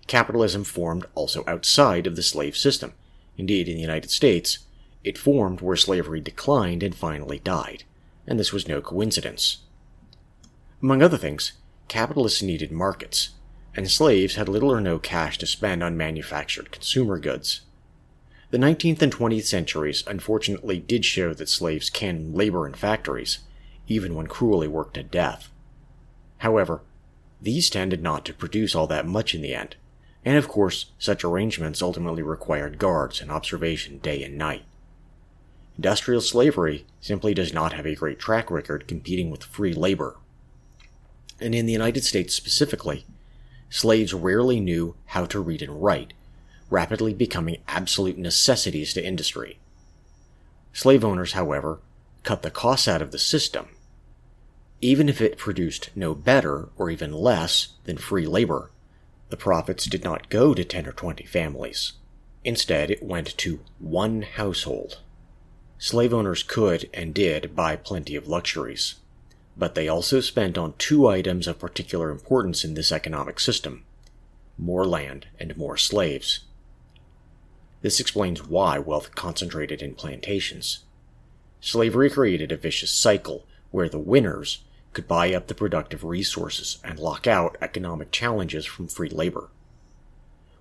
Capitalism 0.07 0.65
formed 0.65 1.07
also 1.15 1.43
outside 1.47 2.07
of 2.07 2.17
the 2.17 2.23
slave 2.23 2.57
system. 2.57 2.93
Indeed, 3.37 3.69
in 3.69 3.77
the 3.77 3.81
United 3.81 4.11
States, 4.11 4.59
it 5.03 5.19
formed 5.19 5.61
where 5.61 5.77
slavery 5.77 6.21
declined 6.21 6.83
and 6.83 6.95
finally 6.95 7.39
died, 7.39 7.85
and 8.27 8.39
this 8.39 8.53
was 8.53 8.69
no 8.69 8.81
coincidence. 8.81 9.59
Among 10.83 11.03
other 11.03 11.19
things, 11.19 11.53
capitalists 11.89 12.43
needed 12.43 12.71
markets, 12.71 13.31
and 13.75 13.91
slaves 13.91 14.37
had 14.37 14.49
little 14.49 14.71
or 14.71 14.81
no 14.81 14.99
cash 14.99 15.39
to 15.39 15.47
spend 15.47 15.83
on 15.83 15.97
manufactured 15.97 16.71
consumer 16.71 17.19
goods. 17.19 17.63
The 18.55 18.61
19th 18.61 19.03
and 19.03 19.13
20th 19.13 19.47
centuries 19.47 20.05
unfortunately 20.07 20.79
did 20.79 21.05
show 21.05 21.35
that 21.35 21.49
slaves 21.49 21.91
can 21.91 22.33
labor 22.33 22.69
in 22.69 22.75
factories, 22.75 23.41
even 23.89 24.15
when 24.15 24.29
cruelly 24.29 24.69
worked 24.69 24.95
to 24.95 25.03
death. 25.03 25.51
However, 26.39 26.83
these 27.43 27.69
tended 27.69 28.01
not 28.01 28.25
to 28.27 28.33
produce 28.33 28.77
all 28.77 28.87
that 28.87 29.09
much 29.09 29.35
in 29.35 29.43
the 29.43 29.57
end, 29.57 29.75
and 30.25 30.37
of 30.37 30.47
course, 30.47 30.93
such 31.01 31.25
arrangements 31.25 31.83
ultimately 31.83 32.23
required 32.23 32.79
guards 32.79 33.21
and 33.21 33.29
observation 33.29 33.99
day 33.99 34.23
and 34.23 34.39
night. 34.39 34.63
Industrial 35.77 36.21
slavery 36.21 36.87
simply 37.01 37.35
does 37.35 37.53
not 37.53 37.73
have 37.73 37.87
a 37.87 37.97
great 37.97 38.21
track 38.21 38.53
record 38.53 38.87
competing 38.87 39.33
with 39.33 39.43
free 39.43 39.75
labor. 39.75 40.15
And 41.41 41.57
in 41.57 41.67
the 41.67 41.73
United 41.73 42.05
States 42.05 42.37
specifically, 42.37 43.05
slaves 43.69 44.15
rarely 44.15 44.61
knew 44.61 44.95
how 45.07 45.27
to 45.27 45.41
read 45.41 45.61
and 45.61 45.83
write, 45.83 46.13
rapidly 46.71 47.15
becoming 47.15 47.59
absolute 47.69 48.19
necessities 48.19 48.93
to 48.95 49.05
industry. 49.05 49.59
Slave 50.73 51.05
owners, 51.05 51.33
however, 51.33 51.81
cut 52.23 52.43
the 52.43 52.51
costs 52.51 52.89
out 52.89 53.03
of 53.03 53.13
the 53.13 53.19
system 53.19 53.69
even 54.85 55.09
if 55.09 55.23
it 55.23 55.39
produced 55.39 55.89
no 55.95 56.15
better 56.15 56.69
or 56.77 56.91
even 56.91 57.11
less 57.11 57.69
than 57.85 57.97
free 57.97 58.27
labor, 58.27 58.71
the 59.31 59.37
profits 59.37 59.87
did 59.87 60.05
not 60.05 60.29
go 60.29 60.53
to 60.53 60.63
10 60.63 60.87
or 60.87 60.93
20 60.93 61.25
families. 61.25 61.95
Instead, 62.45 62.91
it 62.91 63.03
went 63.03 63.35
to 63.39 63.61
one 63.79 64.21
household. 64.21 64.99
Slave 65.79 66.13
owners 66.13 66.43
could 66.43 66.91
and 66.93 67.15
did 67.15 67.57
buy 67.57 67.77
plenty 67.77 68.15
of 68.15 68.29
luxuries. 68.29 68.97
but 69.57 69.75
they 69.75 69.89
also 69.89 70.21
spent 70.21 70.59
on 70.59 70.75
two 70.77 71.07
items 71.07 71.47
of 71.47 71.61
particular 71.61 72.11
importance 72.11 72.63
in 72.65 72.75
this 72.75 72.93
economic 72.93 73.41
system 73.41 73.85
more 74.59 74.85
land 74.85 75.27
and 75.41 75.57
more 75.57 75.77
slaves. 75.79 76.41
This 77.85 78.01
explains 78.01 78.43
why 78.43 78.79
wealth 78.79 79.15
concentrated 79.15 79.83
in 79.83 79.95
plantations. 79.95 80.87
Slavery 81.61 82.09
created 82.09 82.51
a 82.51 82.57
vicious 82.57 82.91
cycle 82.91 83.47
where 83.73 83.91
the 83.91 83.99
winners 83.99 84.65
could 84.95 85.07
buy 85.07 85.35
up 85.35 85.49
the 85.49 85.55
productive 85.55 86.03
resources 86.03 86.79
and 86.83 86.99
lock 86.99 87.27
out 87.27 87.59
economic 87.61 88.11
challenges 88.11 88.65
from 88.65 88.89
free 88.89 89.11
labor. 89.11 89.51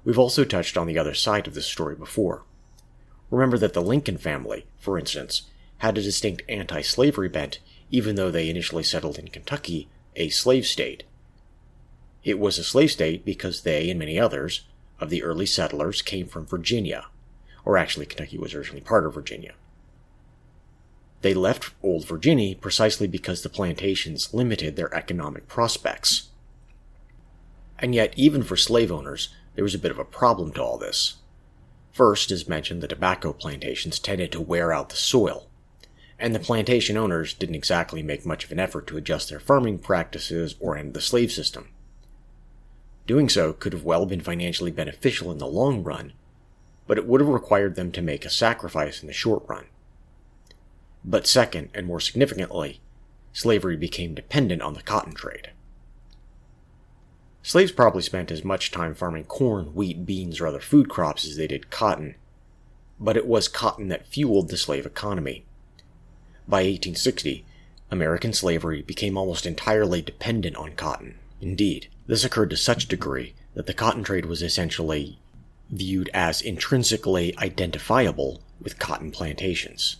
We've 0.04 0.20
also 0.20 0.44
touched 0.44 0.76
on 0.76 0.86
the 0.86 0.98
other 1.00 1.14
side 1.14 1.48
of 1.48 1.54
this 1.54 1.66
story 1.66 1.96
before. 1.96 2.44
Remember 3.32 3.58
that 3.58 3.74
the 3.74 3.82
Lincoln 3.82 4.18
family, 4.18 4.66
for 4.78 5.00
instance, 5.00 5.44
had 5.78 5.98
a 5.98 6.02
distinct 6.02 6.44
anti 6.50 6.82
slavery 6.82 7.30
bent 7.30 7.60
even 7.90 8.16
though 8.16 8.32
they 8.32 8.50
initially 8.50 8.84
settled 8.84 9.18
in 9.18 9.30
Kentucky, 9.30 9.88
a 10.18 10.28
slave 10.28 10.66
state. 10.66 11.04
It 12.26 12.38
was 12.38 12.60
a 12.60 12.66
slave 12.66 12.92
state 12.92 13.24
because 13.24 13.62
they 13.62 13.90
and 13.90 13.98
many 13.98 14.20
others 14.20 14.66
of 15.00 15.10
the 15.10 15.24
early 15.24 15.46
settlers 15.46 16.02
came 16.02 16.28
from 16.28 16.46
Virginia, 16.46 17.06
or 17.66 17.78
actually, 17.78 18.06
Kentucky 18.06 18.38
was 18.38 18.54
originally 18.54 18.82
part 18.82 19.06
of 19.06 19.14
Virginia. 19.14 19.54
They 21.22 21.34
left 21.34 21.74
Old 21.82 22.06
Virginia 22.06 22.56
precisely 22.56 23.08
because 23.08 23.42
the 23.42 23.50
plantations 23.50 24.34
limited 24.34 24.76
their 24.76 24.94
economic 24.94 25.48
prospects. 25.48 26.30
And 27.80 27.96
yet, 27.96 28.14
even 28.18 28.44
for 28.44 28.58
slave 28.58 28.92
owners, 28.92 29.30
there 29.56 29.64
was 29.64 29.74
a 29.74 29.80
bit 29.80 29.92
of 29.92 30.00
a 30.00 30.06
problem 30.06 30.52
to 30.54 30.62
all 30.62 30.78
this. 30.78 31.16
First, 31.94 32.32
as 32.32 32.50
mentioned, 32.50 32.82
the 32.82 32.88
tobacco 32.88 33.34
plantations 33.34 34.00
tended 34.00 34.32
to 34.34 34.42
wear 34.42 34.74
out 34.74 34.90
the 34.90 34.96
soil, 34.96 35.48
and 36.20 36.34
the 36.34 36.40
plantation 36.40 36.98
owners 36.98 37.34
didn't 37.34 37.56
exactly 37.56 38.02
make 38.02 38.26
much 38.26 38.44
of 38.44 38.52
an 38.52 38.60
effort 38.60 38.88
to 38.88 38.98
adjust 38.98 39.30
their 39.30 39.40
farming 39.40 39.80
practices 39.80 40.56
or 40.60 40.76
end 40.76 40.94
the 40.94 41.02
slave 41.02 41.32
system. 41.32 41.70
Doing 43.06 43.30
so 43.30 43.54
could 43.54 43.74
have 43.74 43.84
well 43.84 44.06
been 44.06 44.22
financially 44.22 44.72
beneficial 44.72 45.32
in 45.32 45.38
the 45.38 45.48
long 45.48 45.84
run, 45.84 46.14
but 46.88 46.98
it 46.98 47.08
would 47.08 47.22
have 47.22 47.30
required 47.30 47.76
them 47.76 47.92
to 47.92 48.02
make 48.02 48.26
a 48.26 48.30
sacrifice 48.30 49.02
in 49.02 49.08
the 49.08 49.14
short 49.14 49.44
run. 49.48 49.66
But 51.06 51.28
second, 51.28 51.70
and 51.74 51.86
more 51.86 52.00
significantly, 52.00 52.82
slavery 53.34 53.76
became 53.76 54.14
dependent 54.14 54.62
on 54.62 54.74
the 54.74 54.82
cotton 54.82 55.14
trade. 55.14 55.52
Slaves 57.42 57.74
probably 57.74 58.02
spent 58.02 58.32
as 58.32 58.46
much 58.46 58.72
time 58.72 58.96
farming 58.96 59.26
corn, 59.26 59.74
wheat, 59.74 60.06
beans, 60.06 60.40
or 60.40 60.48
other 60.48 60.62
food 60.62 60.90
crops 60.90 61.28
as 61.28 61.36
they 61.36 61.48
did 61.48 61.70
cotton, 61.70 62.16
but 63.00 63.18
it 63.18 63.28
was 63.28 63.50
cotton 63.50 63.90
that 63.90 64.06
fueled 64.06 64.50
the 64.50 64.58
slave 64.58 64.86
economy. 64.86 65.46
By 66.48 66.60
1860, 66.60 67.46
American 67.92 68.32
slavery 68.32 68.82
became 68.82 69.18
almost 69.18 69.46
entirely 69.46 70.02
dependent 70.02 70.56
on 70.56 70.76
cotton. 70.76 71.16
Indeed, 71.42 71.90
this 72.08 72.24
occurred 72.24 72.50
to 72.52 72.58
such 72.58 72.88
degree 72.88 73.34
that 73.56 73.66
the 73.66 73.74
cotton 73.74 74.04
trade 74.04 74.26
was 74.26 74.42
essentially 74.42 75.20
viewed 75.74 76.10
as 76.14 76.42
intrinsically 76.42 77.36
identifiable 77.38 78.42
with 78.62 78.80
cotton 78.80 79.12
plantations, 79.12 79.98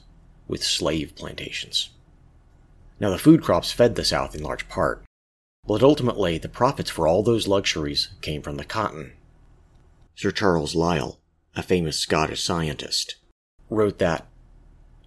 with 0.48 0.64
slave 0.64 1.16
plantations. 1.16 1.90
Now, 3.00 3.10
the 3.10 3.18
food 3.18 3.42
crops 3.42 3.72
fed 3.72 3.96
the 3.96 4.06
South 4.06 4.36
in 4.36 4.44
large 4.44 4.70
part, 4.70 5.04
but 5.66 5.84
ultimately 5.84 6.38
the 6.38 6.50
profits 6.50 6.90
for 6.90 7.08
all 7.08 7.24
those 7.24 7.48
luxuries 7.48 8.10
came 8.22 8.42
from 8.42 8.58
the 8.58 8.64
cotton. 8.64 9.14
Sir 10.16 10.32
Charles 10.32 10.76
Lyell, 10.76 11.20
a 11.56 11.64
famous 11.64 11.98
Scottish 11.98 12.44
scientist, 12.44 13.16
wrote 13.70 13.98
that 13.98 14.28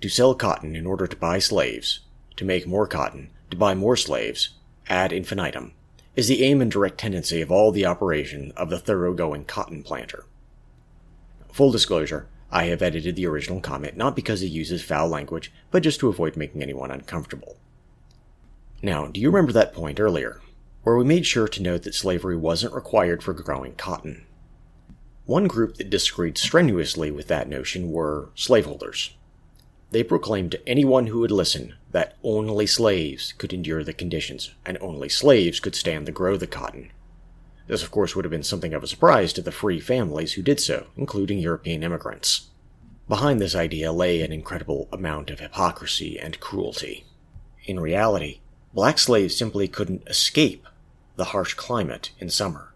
to 0.01 0.09
sell 0.09 0.35
cotton 0.35 0.75
in 0.75 0.87
order 0.87 1.07
to 1.07 1.17
buy 1.17 1.39
slaves, 1.39 2.01
to 2.37 2.45
make 2.45 2.67
more 2.67 2.87
cotton, 2.87 3.31
to 3.51 3.57
buy 3.57 3.75
more 3.75 3.97
slaves, 3.97 4.51
ad 4.89 5.13
infinitum, 5.13 5.73
is 6.17 6.29
the 6.29 6.43
aim 6.43 6.61
and 6.61 6.71
direct 6.71 6.99
tendency 6.99 7.41
of 7.41 7.51
all 7.51 7.71
the 7.71 7.87
operation 7.87 8.53
of 8.57 8.69
the 8.69 8.79
thoroughgoing 8.79 9.45
cotton 9.45 9.83
planter. 9.83 10.25
Full 11.57 11.71
disclosure, 11.71 12.29
I 12.51 12.65
have 12.65 12.83
edited 12.83 13.17
the 13.17 13.25
original 13.25 13.63
comment 13.63 13.97
not 13.97 14.15
because 14.15 14.43
it 14.43 14.49
uses 14.49 14.83
foul 14.83 15.09
language, 15.09 15.51
but 15.71 15.83
just 15.83 15.99
to 16.01 16.09
avoid 16.11 16.37
making 16.37 16.63
anyone 16.63 16.91
uncomfortable. 16.91 17.57
Now, 18.83 19.07
do 19.07 19.19
you 19.19 19.31
remember 19.31 19.53
that 19.53 19.73
point 19.73 19.99
earlier, 19.99 20.43
where 20.83 20.99
we 20.99 21.05
made 21.05 21.25
sure 21.25 21.49
to 21.49 21.63
note 21.63 21.85
that 21.85 21.95
slavery 21.95 22.37
wasn't 22.37 22.75
required 22.75 23.23
for 23.23 23.33
growing 23.33 23.75
cotton? 23.75 24.27
One 25.25 25.47
group 25.47 25.77
that 25.77 25.89
disagreed 25.89 26.37
strenuously 26.37 27.11
with 27.11 27.27
that 27.29 27.49
notion 27.49 27.91
were 27.91 28.29
slaveholders. 28.35 29.17
They 29.93 30.03
proclaimed 30.03 30.51
to 30.51 30.69
anyone 30.69 31.07
who 31.07 31.21
would 31.21 31.31
listen 31.31 31.75
that 31.91 32.19
only 32.23 32.67
slaves 32.67 33.33
could 33.33 33.55
endure 33.55 33.83
the 33.83 33.95
conditions, 33.95 34.53
and 34.67 34.77
only 34.83 35.09
slaves 35.09 35.59
could 35.61 35.75
stand 35.75 36.05
to 36.05 36.13
grow 36.13 36.37
the 36.37 36.47
cotton. 36.47 36.91
This, 37.67 37.83
of 37.83 37.91
course, 37.91 38.15
would 38.15 38.25
have 38.25 38.31
been 38.31 38.43
something 38.43 38.75
of 38.75 38.83
a 38.83 38.87
surprise 38.87 39.33
to 39.33 39.43
the 39.43 39.53
free 39.53 39.81
families 39.81 40.35
who 40.35 40.43
did 40.43 40.61
so, 40.61 40.87
including 40.97 41.39
European 41.39 41.83
immigrants. 41.83 42.49
Behind 43.09 43.41
this 43.41 43.55
idea 43.55 43.93
lay 43.93 44.21
an 44.23 44.33
incredible 44.33 44.89
amount 44.93 45.31
of 45.31 45.41
hypocrisy 45.41 46.19
and 46.19 46.41
cruelty. 46.41 47.05
In 47.65 47.81
reality, 47.81 48.41
black 48.73 48.99
slaves 48.99 49.37
simply 49.37 49.69
couldn't 49.69 50.07
escape 50.07 50.67
the 51.17 51.27
harsh 51.27 51.55
climate 51.55 52.11
in 52.19 52.31
summer, 52.31 52.75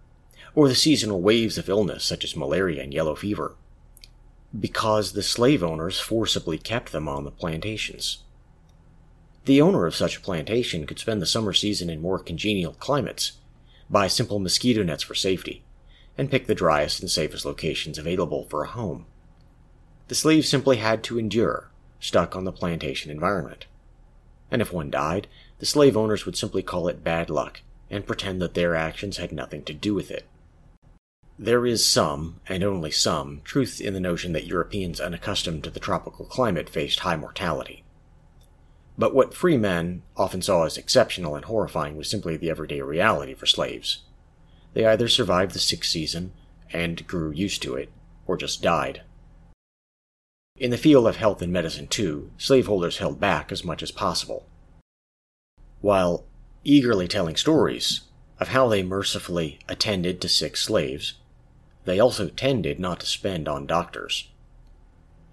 or 0.54 0.68
the 0.68 0.74
seasonal 0.74 1.20
waves 1.20 1.58
of 1.58 1.68
illness 1.68 2.04
such 2.04 2.24
as 2.24 2.36
malaria 2.36 2.82
and 2.82 2.94
yellow 2.94 3.14
fever 3.14 3.56
because 4.58 5.12
the 5.12 5.22
slave 5.22 5.62
owners 5.62 6.00
forcibly 6.00 6.58
kept 6.58 6.92
them 6.92 7.08
on 7.08 7.24
the 7.24 7.30
plantations. 7.30 8.18
The 9.44 9.60
owner 9.60 9.86
of 9.86 9.94
such 9.94 10.16
a 10.16 10.20
plantation 10.20 10.86
could 10.86 10.98
spend 10.98 11.22
the 11.22 11.26
summer 11.26 11.52
season 11.52 11.88
in 11.88 12.02
more 12.02 12.18
congenial 12.18 12.72
climates, 12.74 13.32
buy 13.90 14.06
simple 14.06 14.38
mosquito 14.38 14.82
nets 14.82 15.02
for 15.02 15.14
safety, 15.14 15.62
and 16.16 16.30
pick 16.30 16.46
the 16.46 16.54
driest 16.54 17.00
and 17.00 17.10
safest 17.10 17.44
locations 17.44 17.98
available 17.98 18.44
for 18.44 18.62
a 18.62 18.68
home. 18.68 19.06
The 20.08 20.14
slaves 20.14 20.48
simply 20.48 20.76
had 20.76 21.02
to 21.04 21.18
endure, 21.18 21.70
stuck 21.98 22.34
on 22.34 22.44
the 22.44 22.52
plantation 22.52 23.10
environment. 23.10 23.66
And 24.50 24.62
if 24.62 24.72
one 24.72 24.90
died, 24.90 25.28
the 25.58 25.66
slave 25.66 25.96
owners 25.96 26.26
would 26.26 26.36
simply 26.36 26.62
call 26.62 26.88
it 26.88 27.04
bad 27.04 27.30
luck 27.30 27.62
and 27.90 28.06
pretend 28.06 28.40
that 28.40 28.54
their 28.54 28.74
actions 28.74 29.16
had 29.16 29.32
nothing 29.32 29.62
to 29.64 29.74
do 29.74 29.94
with 29.94 30.10
it. 30.10 30.26
There 31.38 31.66
is 31.66 31.86
some, 31.86 32.40
and 32.48 32.62
only 32.62 32.90
some, 32.90 33.40
truth 33.44 33.80
in 33.80 33.94
the 33.94 34.00
notion 34.00 34.32
that 34.32 34.46
Europeans 34.46 35.00
unaccustomed 35.00 35.64
to 35.64 35.70
the 35.70 35.80
tropical 35.80 36.26
climate 36.26 36.68
faced 36.68 37.00
high 37.00 37.16
mortality. 37.16 37.82
But 39.00 39.14
what 39.14 39.32
free 39.32 39.56
men 39.56 40.02
often 40.14 40.42
saw 40.42 40.64
as 40.64 40.76
exceptional 40.76 41.34
and 41.34 41.46
horrifying 41.46 41.96
was 41.96 42.10
simply 42.10 42.36
the 42.36 42.50
everyday 42.50 42.82
reality 42.82 43.32
for 43.32 43.46
slaves. 43.46 44.02
They 44.74 44.84
either 44.84 45.08
survived 45.08 45.54
the 45.54 45.58
sick 45.58 45.84
season 45.84 46.34
and 46.70 47.06
grew 47.06 47.30
used 47.30 47.62
to 47.62 47.76
it, 47.76 47.90
or 48.26 48.36
just 48.36 48.60
died. 48.60 49.00
In 50.58 50.70
the 50.70 50.76
field 50.76 51.06
of 51.06 51.16
health 51.16 51.40
and 51.40 51.50
medicine, 51.50 51.86
too, 51.86 52.30
slaveholders 52.36 52.98
held 52.98 53.18
back 53.18 53.50
as 53.50 53.64
much 53.64 53.82
as 53.82 53.90
possible. 53.90 54.46
While 55.80 56.26
eagerly 56.62 57.08
telling 57.08 57.36
stories 57.36 58.02
of 58.38 58.48
how 58.48 58.68
they 58.68 58.82
mercifully 58.82 59.60
attended 59.66 60.20
to 60.20 60.28
sick 60.28 60.58
slaves, 60.58 61.14
they 61.86 61.98
also 61.98 62.28
tended 62.28 62.78
not 62.78 63.00
to 63.00 63.06
spend 63.06 63.48
on 63.48 63.66
doctors. 63.66 64.28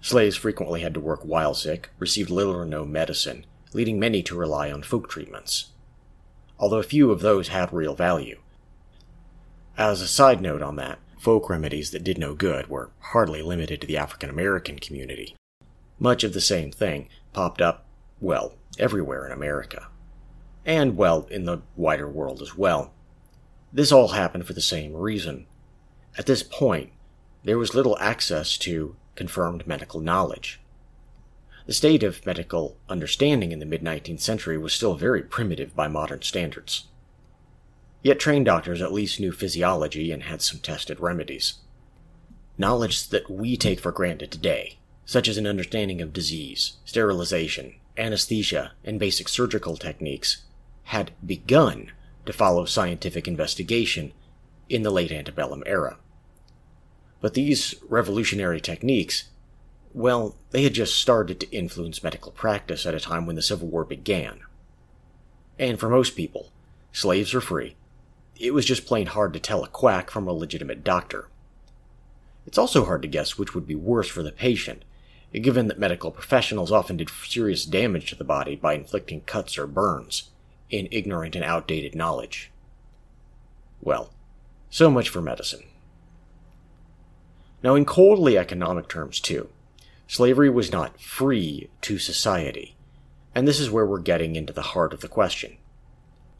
Slaves 0.00 0.36
frequently 0.36 0.80
had 0.80 0.94
to 0.94 1.00
work 1.00 1.20
while 1.22 1.52
sick, 1.52 1.90
received 1.98 2.30
little 2.30 2.54
or 2.54 2.64
no 2.64 2.86
medicine, 2.86 3.44
leading 3.72 3.98
many 3.98 4.22
to 4.22 4.36
rely 4.36 4.70
on 4.70 4.82
folk 4.82 5.08
treatments. 5.08 5.72
Although 6.58 6.82
few 6.82 7.10
of 7.10 7.20
those 7.20 7.48
had 7.48 7.72
real 7.72 7.94
value. 7.94 8.40
As 9.76 10.00
a 10.00 10.08
side 10.08 10.40
note 10.40 10.62
on 10.62 10.76
that, 10.76 10.98
folk 11.18 11.48
remedies 11.48 11.90
that 11.92 12.04
did 12.04 12.18
no 12.18 12.34
good 12.34 12.68
were 12.68 12.90
hardly 12.98 13.42
limited 13.42 13.80
to 13.80 13.86
the 13.86 13.96
African 13.96 14.30
American 14.30 14.78
community. 14.78 15.36
Much 15.98 16.24
of 16.24 16.32
the 16.32 16.40
same 16.40 16.70
thing 16.70 17.08
popped 17.32 17.60
up, 17.60 17.86
well, 18.20 18.54
everywhere 18.78 19.26
in 19.26 19.32
America. 19.32 19.88
And, 20.64 20.96
well, 20.96 21.26
in 21.30 21.44
the 21.44 21.62
wider 21.76 22.08
world 22.08 22.42
as 22.42 22.56
well. 22.56 22.92
This 23.72 23.92
all 23.92 24.08
happened 24.08 24.46
for 24.46 24.52
the 24.52 24.60
same 24.60 24.94
reason 24.94 25.46
at 26.18 26.26
this 26.26 26.42
point, 26.42 26.90
there 27.44 27.58
was 27.58 27.74
little 27.74 27.96
access 28.00 28.58
to 28.58 28.96
confirmed 29.14 29.66
medical 29.66 30.00
knowledge. 30.00 30.60
The 31.68 31.74
state 31.74 32.02
of 32.02 32.24
medical 32.24 32.78
understanding 32.88 33.52
in 33.52 33.58
the 33.58 33.66
mid 33.66 33.82
19th 33.82 34.20
century 34.20 34.56
was 34.56 34.72
still 34.72 34.94
very 34.94 35.22
primitive 35.22 35.76
by 35.76 35.86
modern 35.86 36.22
standards. 36.22 36.84
Yet 38.02 38.18
trained 38.18 38.46
doctors 38.46 38.80
at 38.80 38.90
least 38.90 39.20
knew 39.20 39.32
physiology 39.32 40.10
and 40.10 40.22
had 40.22 40.40
some 40.40 40.60
tested 40.60 40.98
remedies. 40.98 41.58
Knowledge 42.56 43.08
that 43.10 43.28
we 43.28 43.54
take 43.58 43.80
for 43.80 43.92
granted 43.92 44.30
today, 44.30 44.78
such 45.04 45.28
as 45.28 45.36
an 45.36 45.46
understanding 45.46 46.00
of 46.00 46.14
disease, 46.14 46.78
sterilization, 46.86 47.74
anesthesia, 47.98 48.72
and 48.82 48.98
basic 48.98 49.28
surgical 49.28 49.76
techniques, 49.76 50.44
had 50.84 51.10
begun 51.26 51.92
to 52.24 52.32
follow 52.32 52.64
scientific 52.64 53.28
investigation 53.28 54.14
in 54.70 54.84
the 54.84 54.90
late 54.90 55.12
antebellum 55.12 55.62
era. 55.66 55.98
But 57.20 57.34
these 57.34 57.74
revolutionary 57.90 58.62
techniques, 58.62 59.24
well, 59.98 60.36
they 60.52 60.62
had 60.62 60.74
just 60.74 60.96
started 60.96 61.40
to 61.40 61.50
influence 61.50 62.04
medical 62.04 62.30
practice 62.30 62.86
at 62.86 62.94
a 62.94 63.00
time 63.00 63.26
when 63.26 63.34
the 63.34 63.42
Civil 63.42 63.66
War 63.66 63.84
began. 63.84 64.38
And 65.58 65.80
for 65.80 65.88
most 65.88 66.14
people, 66.14 66.52
slaves 66.92 67.34
were 67.34 67.40
free. 67.40 67.74
It 68.38 68.54
was 68.54 68.64
just 68.64 68.86
plain 68.86 69.08
hard 69.08 69.32
to 69.32 69.40
tell 69.40 69.64
a 69.64 69.68
quack 69.68 70.08
from 70.08 70.28
a 70.28 70.32
legitimate 70.32 70.84
doctor. 70.84 71.26
It's 72.46 72.58
also 72.58 72.84
hard 72.84 73.02
to 73.02 73.08
guess 73.08 73.36
which 73.36 73.56
would 73.56 73.66
be 73.66 73.74
worse 73.74 74.06
for 74.06 74.22
the 74.22 74.30
patient, 74.30 74.84
given 75.32 75.66
that 75.66 75.80
medical 75.80 76.12
professionals 76.12 76.70
often 76.70 76.96
did 76.96 77.10
serious 77.10 77.64
damage 77.64 78.08
to 78.10 78.14
the 78.14 78.22
body 78.22 78.54
by 78.54 78.74
inflicting 78.74 79.22
cuts 79.22 79.58
or 79.58 79.66
burns, 79.66 80.30
in 80.70 80.86
ignorant 80.92 81.34
and 81.34 81.44
outdated 81.44 81.96
knowledge. 81.96 82.52
Well, 83.80 84.12
so 84.70 84.92
much 84.92 85.08
for 85.08 85.20
medicine. 85.20 85.64
Now, 87.64 87.74
in 87.74 87.84
coldly 87.84 88.38
economic 88.38 88.88
terms, 88.88 89.18
too, 89.18 89.48
slavery 90.08 90.48
was 90.48 90.72
not 90.72 90.98
free 91.00 91.68
to 91.82 91.98
society, 91.98 92.74
and 93.34 93.46
this 93.46 93.60
is 93.60 93.70
where 93.70 93.86
we're 93.86 94.00
getting 94.00 94.34
into 94.34 94.52
the 94.52 94.62
heart 94.62 94.92
of 94.92 95.00
the 95.00 95.08
question. 95.08 95.58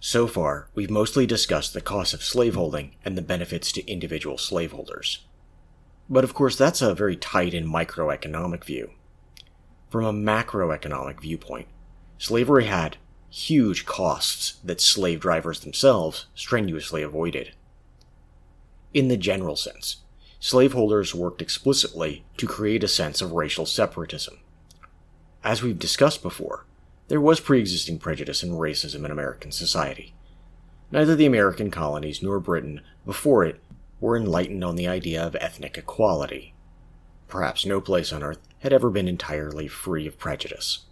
So 0.01 0.27
far, 0.27 0.69
we've 0.75 0.91
mostly 0.91 1.27
discussed 1.27 1.75
the 1.75 1.81
costs 1.81 2.15
of 2.15 2.23
slaveholding 2.23 2.95
and 3.05 3.17
the 3.17 3.23
benefits 3.23 3.71
to 3.73 3.87
individual 3.87 4.39
slaveholders. 4.39 5.27
But 6.09 6.25
of 6.25 6.33
course, 6.33 6.57
that's 6.57 6.81
a 6.81 6.95
very 6.95 7.15
tight 7.15 7.53
and 7.53 7.67
microeconomic 7.67 8.65
view. 8.65 8.93
From 9.91 10.05
a 10.05 10.13
macroeconomic 10.13 11.21
viewpoint, 11.21 11.69
slavery 12.17 12.65
had 12.65 12.97
huge 13.29 13.85
costs 13.85 14.55
that 14.65 14.81
slave 14.81 15.21
drivers 15.21 15.61
themselves 15.61 16.27
strenuously 16.35 17.03
avoided. 17.03 17.53
In 18.95 19.09
the 19.09 19.19
general 19.19 19.57
sense, 19.57 19.99
slaveholders 20.41 21.15
worked 21.15 21.43
explicitly 21.43 22.25
to 22.37 22.47
create 22.47 22.85
a 22.85 22.89
sense 22.89 23.21
of 23.21 23.33
racial 23.33 23.67
separatism. 23.67 24.39
As 25.43 25.63
we've 25.63 25.79
discussed 25.79 26.23
before, 26.23 26.65
there 27.09 27.21
was 27.21 27.41
pre 27.41 27.61
existing 27.61 27.99
prejudice 27.99 28.43
and 28.43 28.53
racism 28.53 29.05
in 29.05 29.11
American 29.11 29.51
society. 29.51 30.15
Neither 30.91 31.17
the 31.17 31.27
American 31.27 31.71
colonies 31.71 32.23
nor 32.23 32.41
Britain 32.41 32.81
before 33.05 33.45
it 33.45 33.61
were 34.01 34.17
enlightened 34.17 34.65
on 34.65 34.77
the 34.77 34.89
idea 34.89 35.23
of 35.23 35.37
ethnic 35.37 35.77
equality. 35.77 36.55
Perhaps 37.27 37.67
no 37.67 37.81
place 37.81 38.13
on 38.13 38.23
earth 38.23 38.41
had 38.61 38.73
ever 38.73 38.91
been 38.91 39.09
entirely 39.09 39.69
free 39.69 40.07
of 40.07 40.19
prejudice. 40.19 40.85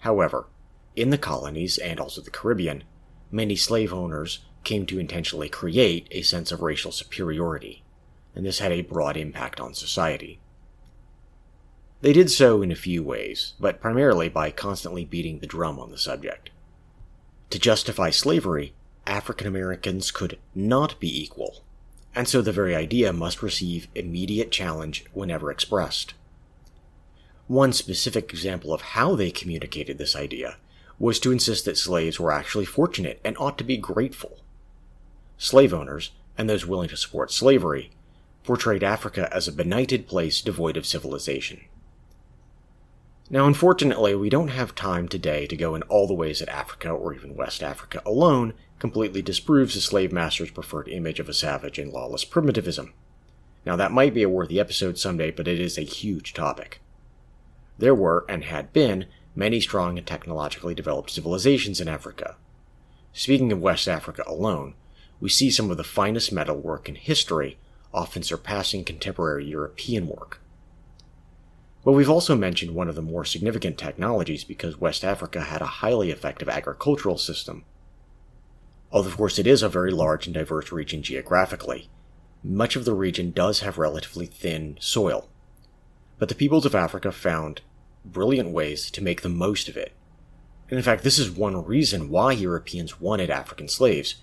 However, 0.00 0.46
in 0.94 1.10
the 1.10 1.18
colonies 1.18 1.78
and 1.78 2.00
also 2.00 2.20
the 2.20 2.30
Caribbean, 2.30 2.84
many 3.30 3.56
slave 3.56 3.94
owners 3.94 4.40
came 4.64 4.84
to 4.86 4.98
intentionally 4.98 5.48
create 5.48 6.06
a 6.10 6.22
sense 6.22 6.52
of 6.52 6.60
racial 6.60 6.92
superiority, 6.92 7.81
and 8.34 8.44
this 8.46 8.58
had 8.58 8.72
a 8.72 8.82
broad 8.82 9.16
impact 9.16 9.60
on 9.60 9.74
society. 9.74 10.40
They 12.00 12.12
did 12.12 12.30
so 12.30 12.62
in 12.62 12.72
a 12.72 12.76
few 12.76 13.02
ways, 13.02 13.54
but 13.60 13.80
primarily 13.80 14.28
by 14.28 14.50
constantly 14.50 15.04
beating 15.04 15.38
the 15.38 15.46
drum 15.46 15.78
on 15.78 15.90
the 15.90 15.98
subject. 15.98 16.50
To 17.50 17.58
justify 17.58 18.10
slavery, 18.10 18.74
African 19.06 19.46
Americans 19.46 20.10
could 20.10 20.38
not 20.54 20.98
be 20.98 21.22
equal, 21.22 21.62
and 22.14 22.26
so 22.26 22.42
the 22.42 22.52
very 22.52 22.74
idea 22.74 23.12
must 23.12 23.42
receive 23.42 23.88
immediate 23.94 24.50
challenge 24.50 25.04
whenever 25.12 25.50
expressed. 25.50 26.14
One 27.46 27.72
specific 27.72 28.30
example 28.32 28.72
of 28.72 28.80
how 28.80 29.14
they 29.14 29.30
communicated 29.30 29.98
this 29.98 30.16
idea 30.16 30.56
was 30.98 31.18
to 31.20 31.32
insist 31.32 31.64
that 31.64 31.78
slaves 31.78 32.18
were 32.18 32.32
actually 32.32 32.64
fortunate 32.64 33.20
and 33.24 33.36
ought 33.38 33.58
to 33.58 33.64
be 33.64 33.76
grateful. 33.76 34.38
Slave 35.36 35.74
owners, 35.74 36.12
and 36.38 36.48
those 36.48 36.66
willing 36.66 36.88
to 36.88 36.96
support 36.96 37.30
slavery, 37.30 37.90
portrayed 38.44 38.82
Africa 38.82 39.28
as 39.32 39.46
a 39.46 39.52
benighted 39.52 40.06
place 40.06 40.40
devoid 40.40 40.76
of 40.76 40.86
civilization. 40.86 41.60
Now, 43.30 43.46
unfortunately, 43.46 44.14
we 44.14 44.28
don't 44.28 44.48
have 44.48 44.74
time 44.74 45.08
today 45.08 45.46
to 45.46 45.56
go 45.56 45.74
in 45.74 45.82
all 45.84 46.06
the 46.06 46.12
ways 46.12 46.40
that 46.40 46.50
Africa, 46.50 46.90
or 46.90 47.14
even 47.14 47.34
West 47.34 47.62
Africa 47.62 48.02
alone, 48.04 48.52
completely 48.78 49.22
disproves 49.22 49.74
the 49.74 49.80
slave 49.80 50.12
master's 50.12 50.50
preferred 50.50 50.88
image 50.88 51.18
of 51.18 51.28
a 51.28 51.34
savage 51.34 51.78
and 51.78 51.92
lawless 51.92 52.24
primitivism. 52.24 52.92
Now, 53.64 53.76
that 53.76 53.92
might 53.92 54.12
be 54.12 54.22
a 54.22 54.28
worthy 54.28 54.60
episode 54.60 54.98
someday, 54.98 55.30
but 55.30 55.48
it 55.48 55.60
is 55.60 55.78
a 55.78 55.82
huge 55.82 56.34
topic. 56.34 56.80
There 57.78 57.94
were, 57.94 58.26
and 58.28 58.44
had 58.44 58.72
been, 58.72 59.06
many 59.34 59.60
strong 59.60 59.96
and 59.96 60.06
technologically 60.06 60.74
developed 60.74 61.10
civilizations 61.10 61.80
in 61.80 61.88
Africa. 61.88 62.36
Speaking 63.12 63.52
of 63.52 63.62
West 63.62 63.88
Africa 63.88 64.24
alone, 64.26 64.74
we 65.20 65.28
see 65.28 65.50
some 65.50 65.70
of 65.70 65.76
the 65.76 65.84
finest 65.84 66.32
metalwork 66.32 66.88
in 66.88 66.96
history, 66.96 67.56
often 67.92 68.22
surpassing 68.22 68.84
contemporary 68.84 69.44
European 69.44 70.06
work. 70.06 70.40
But 71.84 71.92
we've 71.92 72.10
also 72.10 72.36
mentioned 72.36 72.74
one 72.74 72.88
of 72.88 72.94
the 72.94 73.02
more 73.02 73.24
significant 73.24 73.76
technologies 73.76 74.44
because 74.44 74.80
West 74.80 75.04
Africa 75.04 75.42
had 75.42 75.60
a 75.60 75.66
highly 75.66 76.10
effective 76.10 76.48
agricultural 76.48 77.18
system. 77.18 77.64
Although, 78.92 79.08
of 79.08 79.16
course, 79.16 79.38
it 79.38 79.46
is 79.46 79.62
a 79.62 79.68
very 79.68 79.90
large 79.90 80.26
and 80.26 80.34
diverse 80.34 80.70
region 80.70 81.02
geographically, 81.02 81.88
much 82.44 82.76
of 82.76 82.84
the 82.84 82.94
region 82.94 83.30
does 83.32 83.60
have 83.60 83.78
relatively 83.78 84.26
thin 84.26 84.76
soil. 84.80 85.28
But 86.18 86.28
the 86.28 86.34
peoples 86.34 86.66
of 86.66 86.74
Africa 86.74 87.10
found 87.10 87.62
brilliant 88.04 88.50
ways 88.50 88.90
to 88.90 89.02
make 89.02 89.22
the 89.22 89.28
most 89.28 89.68
of 89.68 89.76
it. 89.76 89.92
And 90.68 90.78
in 90.78 90.84
fact, 90.84 91.02
this 91.02 91.18
is 91.18 91.30
one 91.30 91.64
reason 91.64 92.10
why 92.10 92.32
Europeans 92.32 93.00
wanted 93.00 93.30
African 93.30 93.68
slaves. 93.68 94.16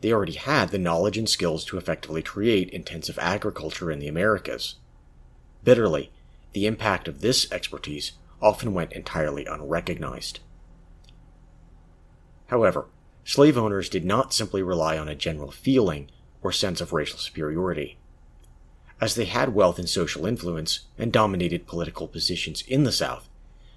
They 0.00 0.12
already 0.12 0.34
had 0.34 0.70
the 0.70 0.78
knowledge 0.78 1.16
and 1.16 1.28
skills 1.28 1.64
to 1.66 1.78
effectively 1.78 2.22
create 2.22 2.70
intensive 2.70 3.18
agriculture 3.18 3.90
in 3.90 3.98
the 3.98 4.08
Americas. 4.08 4.76
Bitterly, 5.62 6.10
the 6.52 6.66
impact 6.66 7.08
of 7.08 7.20
this 7.20 7.50
expertise 7.50 8.12
often 8.40 8.74
went 8.74 8.92
entirely 8.92 9.46
unrecognized. 9.46 10.40
However, 12.48 12.86
slave 13.24 13.56
owners 13.56 13.88
did 13.88 14.04
not 14.04 14.34
simply 14.34 14.62
rely 14.62 14.98
on 14.98 15.08
a 15.08 15.14
general 15.14 15.50
feeling 15.50 16.10
or 16.42 16.52
sense 16.52 16.80
of 16.80 16.92
racial 16.92 17.18
superiority 17.18 17.96
as 19.00 19.14
they 19.14 19.24
had 19.24 19.54
wealth 19.54 19.78
and 19.78 19.88
social 19.88 20.24
influence 20.24 20.80
and 20.96 21.12
dominated 21.12 21.66
political 21.66 22.08
positions 22.08 22.62
in 22.62 22.84
the 22.84 22.92
South, 22.92 23.28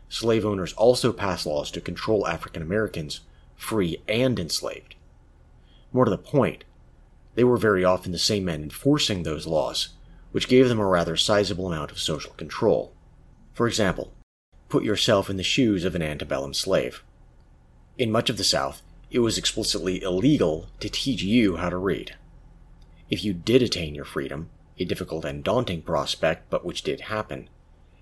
slave 0.10 0.46
owners 0.46 0.74
also 0.74 1.12
passed 1.12 1.46
laws 1.46 1.72
to 1.72 1.82
control 1.82 2.28
African 2.28 2.62
Americans, 2.62 3.22
free 3.56 4.02
and 4.08 4.40
enslaved. 4.40 4.96
More 5.92 6.06
to 6.06 6.12
the 6.12 6.18
point, 6.18 6.64
they 7.36 7.44
were 7.44 7.58
very 7.58 7.84
often 7.84 8.12
the 8.12 8.18
same 8.18 8.46
men 8.46 8.64
enforcing 8.64 9.24
those 9.24 9.48
laws, 9.48 9.90
which 10.32 10.48
gave 10.48 10.70
them 10.70 10.80
a 10.80 10.86
rather 10.86 11.16
sizable 11.16 11.68
amount 11.68 11.92
of 11.92 12.00
social 12.00 12.32
control. 12.34 12.94
For 13.54 13.68
example, 13.68 14.14
put 14.70 14.84
yourself 14.84 15.30
in 15.30 15.38
the 15.38 15.44
shoes 15.44 15.86
of 15.86 15.96
an 15.96 16.02
antebellum 16.02 16.54
slave. 16.54 17.04
In 17.98 18.12
much 18.12 18.30
of 18.30 18.38
the 18.38 18.44
South, 18.44 18.82
it 19.10 19.20
was 19.20 19.38
explicitly 19.38 20.02
illegal 20.02 20.68
to 20.80 20.90
teach 20.90 21.24
you 21.24 21.58
how 21.58 21.70
to 21.70 21.78
read. 21.78 22.16
If 23.10 23.24
you 23.24 23.34
did 23.34 23.62
attain 23.62 23.96
your 23.96 24.06
freedom, 24.06 24.50
a 24.80 24.86
difficult 24.86 25.26
and 25.26 25.44
daunting 25.44 25.82
prospect, 25.82 26.50
but 26.50 26.66
which 26.66 26.84
did 26.84 27.02
happen. 27.02 27.50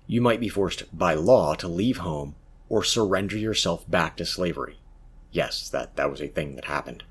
You 0.06 0.20
might 0.20 0.40
be 0.40 0.48
forced 0.48 0.96
by 0.96 1.14
law 1.14 1.54
to 1.54 1.68
leave 1.68 1.98
home 1.98 2.34
or 2.68 2.82
surrender 2.82 3.36
yourself 3.36 3.88
back 3.88 4.16
to 4.16 4.26
slavery. 4.26 4.78
Yes, 5.30 5.68
that, 5.70 5.96
that 5.96 6.10
was 6.10 6.20
a 6.20 6.28
thing 6.28 6.56
that 6.56 6.66
happened. 6.66 7.04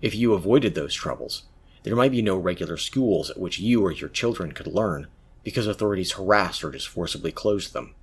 If 0.00 0.14
you 0.14 0.32
avoided 0.32 0.74
those 0.74 0.94
troubles, 0.94 1.44
there 1.82 1.96
might 1.96 2.12
be 2.12 2.22
no 2.22 2.36
regular 2.36 2.76
schools 2.76 3.30
at 3.30 3.38
which 3.38 3.58
you 3.58 3.82
or 3.84 3.92
your 3.92 4.08
children 4.08 4.52
could 4.52 4.66
learn 4.66 5.08
because 5.44 5.66
authorities 5.66 6.12
harassed 6.12 6.62
or 6.62 6.70
just 6.70 6.88
forcibly 6.88 7.32
closed 7.32 7.72
them. 7.72 7.94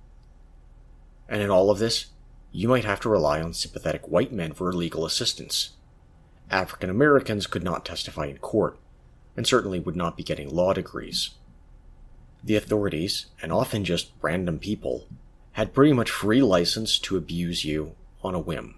And 1.28 1.42
in 1.42 1.50
all 1.50 1.70
of 1.70 1.78
this, 1.78 2.06
you 2.50 2.68
might 2.68 2.84
have 2.84 3.00
to 3.00 3.08
rely 3.08 3.40
on 3.40 3.52
sympathetic 3.52 4.08
white 4.08 4.32
men 4.32 4.52
for 4.52 4.72
legal 4.72 5.04
assistance. 5.04 5.70
African 6.50 6.88
Americans 6.88 7.46
could 7.46 7.62
not 7.62 7.84
testify 7.84 8.26
in 8.26 8.38
court, 8.38 8.78
and 9.36 9.46
certainly 9.46 9.78
would 9.78 9.96
not 9.96 10.16
be 10.16 10.22
getting 10.22 10.48
law 10.48 10.72
degrees. 10.72 11.30
The 12.42 12.56
authorities, 12.56 13.26
and 13.42 13.52
often 13.52 13.84
just 13.84 14.10
random 14.22 14.58
people, 14.58 15.06
had 15.52 15.74
pretty 15.74 15.92
much 15.92 16.10
free 16.10 16.42
license 16.42 16.98
to 17.00 17.16
abuse 17.16 17.64
you 17.64 17.94
on 18.22 18.34
a 18.34 18.38
whim. 18.38 18.76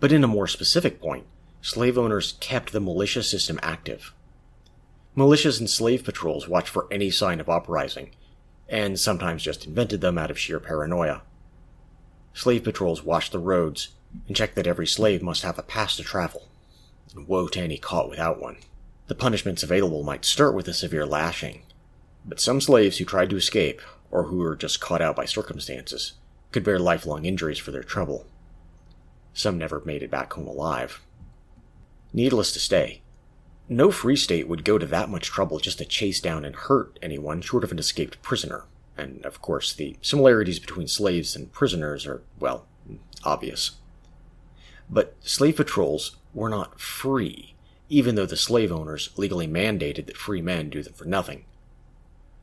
But 0.00 0.12
in 0.12 0.24
a 0.24 0.28
more 0.28 0.46
specific 0.46 1.00
point, 1.00 1.26
slave 1.62 1.96
owners 1.96 2.34
kept 2.40 2.72
the 2.72 2.80
militia 2.80 3.22
system 3.22 3.58
active. 3.62 4.12
Militias 5.16 5.58
and 5.58 5.70
slave 5.70 6.04
patrols 6.04 6.48
watched 6.48 6.68
for 6.68 6.86
any 6.90 7.10
sign 7.10 7.40
of 7.40 7.48
uprising, 7.48 8.10
and 8.68 9.00
sometimes 9.00 9.42
just 9.42 9.66
invented 9.66 10.00
them 10.00 10.18
out 10.18 10.30
of 10.30 10.38
sheer 10.38 10.60
paranoia. 10.60 11.22
Slave 12.34 12.64
patrols 12.64 13.02
watched 13.02 13.32
the 13.32 13.38
roads 13.38 13.88
and 14.26 14.36
checked 14.36 14.56
that 14.56 14.66
every 14.66 14.86
slave 14.86 15.22
must 15.22 15.42
have 15.42 15.58
a 15.58 15.62
pass 15.62 15.96
to 15.96 16.02
travel 16.02 16.48
woe 17.26 17.48
to 17.48 17.60
any 17.60 17.78
caught 17.78 18.10
without 18.10 18.40
one. 18.40 18.58
The 19.06 19.14
punishments 19.14 19.62
available 19.62 20.02
might 20.02 20.24
start 20.24 20.54
with 20.54 20.68
a 20.68 20.74
severe 20.74 21.06
lashing, 21.06 21.62
but 22.24 22.40
some 22.40 22.60
slaves 22.60 22.98
who 22.98 23.04
tried 23.04 23.30
to 23.30 23.36
escape, 23.36 23.80
or 24.10 24.24
who 24.24 24.38
were 24.38 24.56
just 24.56 24.80
caught 24.80 25.00
out 25.00 25.16
by 25.16 25.24
circumstances, 25.24 26.14
could 26.52 26.64
bear 26.64 26.78
lifelong 26.78 27.24
injuries 27.24 27.58
for 27.58 27.70
their 27.70 27.82
trouble. 27.82 28.26
Some 29.36 29.58
never 29.58 29.82
made 29.84 30.02
it 30.02 30.10
back 30.10 30.32
home 30.32 30.48
alive. 30.48 31.02
Needless 32.12 32.52
to 32.52 32.58
say, 32.58 33.02
no 33.68 33.90
free 33.90 34.16
state 34.16 34.48
would 34.48 34.64
go 34.64 34.78
to 34.78 34.86
that 34.86 35.10
much 35.10 35.26
trouble 35.26 35.58
just 35.58 35.76
to 35.78 35.84
chase 35.84 36.20
down 36.20 36.44
and 36.44 36.56
hurt 36.56 36.98
anyone 37.02 37.42
short 37.42 37.62
of 37.62 37.70
an 37.70 37.78
escaped 37.78 38.22
prisoner. 38.22 38.64
And 38.96 39.26
of 39.26 39.42
course, 39.42 39.74
the 39.74 39.96
similarities 40.00 40.58
between 40.58 40.88
slaves 40.88 41.36
and 41.36 41.52
prisoners 41.52 42.06
are, 42.06 42.22
well, 42.40 42.66
Obvious. 43.24 43.72
But 44.88 45.16
slave 45.20 45.56
patrols 45.56 46.16
were 46.32 46.48
not 46.48 46.80
free, 46.80 47.56
even 47.88 48.14
though 48.14 48.24
the 48.24 48.36
slave 48.36 48.70
owners 48.70 49.10
legally 49.16 49.48
mandated 49.48 50.06
that 50.06 50.16
free 50.16 50.40
men 50.40 50.70
do 50.70 50.82
them 50.82 50.92
for 50.92 51.04
nothing. 51.04 51.44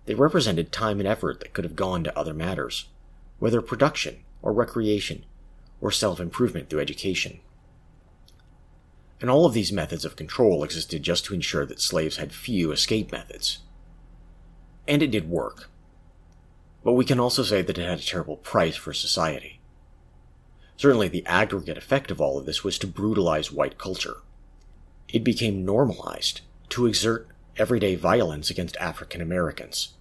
They 0.06 0.14
represented 0.14 0.72
time 0.72 1.00
and 1.00 1.08
effort 1.08 1.40
that 1.40 1.54
could 1.54 1.64
have 1.64 1.78
gone 1.78 2.04
to 2.04 2.20
other 2.20 2.34
matters, 2.34 2.90
whether 3.40 3.62
production 3.62 4.20
or 4.42 4.52
recreation 4.52 5.26
or 5.84 5.92
self 5.92 6.22
improvement 6.22 6.70
through 6.70 6.80
education. 6.80 7.42
And 9.20 9.30
all 9.30 9.46
of 9.46 9.54
these 9.54 9.74
methods 9.74 10.06
of 10.06 10.16
control 10.16 10.64
existed 10.64 11.04
just 11.04 11.26
to 11.26 11.34
ensure 11.34 11.66
that 11.66 11.82
slaves 11.82 12.16
had 12.16 12.32
few 12.32 12.72
escape 12.72 13.12
methods. 13.12 13.60
And 14.88 15.04
it 15.04 15.12
did 15.12 15.30
work. 15.30 15.70
But 16.86 16.94
we 16.94 17.04
can 17.04 17.20
also 17.20 17.44
say 17.44 17.62
that 17.62 17.78
it 17.78 17.86
had 17.86 18.00
a 18.00 18.06
terrible 18.06 18.38
price 18.38 18.78
for 18.78 18.94
society. 18.94 19.60
Certainly, 20.78 21.10
the 21.10 21.26
aggregate 21.26 21.78
effect 21.78 22.12
of 22.12 22.22
all 22.22 22.38
of 22.38 22.46
this 22.46 22.64
was 22.64 22.78
to 22.80 22.88
brutalize 22.88 23.52
white 23.52 23.78
culture. 23.78 24.18
It 25.10 25.24
became 25.24 25.66
normalized 25.66 26.42
to 26.70 26.86
exert 26.88 27.28
everyday 27.58 27.96
violence 27.96 28.50
against 28.50 28.78
African 28.78 29.22
Americans, 29.22 29.94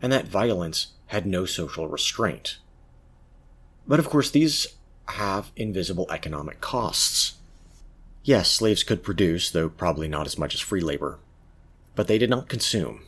and 0.00 0.10
that 0.12 0.28
violence 0.28 0.94
had 1.08 1.26
no 1.26 1.44
social 1.44 1.88
restraint. 1.88 2.56
But 3.86 4.00
of 4.00 4.08
course, 4.08 4.30
these 4.30 4.75
have 5.10 5.50
invisible 5.56 6.06
economic 6.10 6.60
costs. 6.60 7.34
Yes, 8.24 8.50
slaves 8.50 8.82
could 8.82 9.02
produce, 9.02 9.50
though 9.50 9.68
probably 9.68 10.08
not 10.08 10.26
as 10.26 10.38
much 10.38 10.54
as 10.54 10.60
free 10.60 10.80
labor, 10.80 11.18
but 11.94 12.08
they 12.08 12.18
did 12.18 12.30
not 12.30 12.48
consume. 12.48 13.02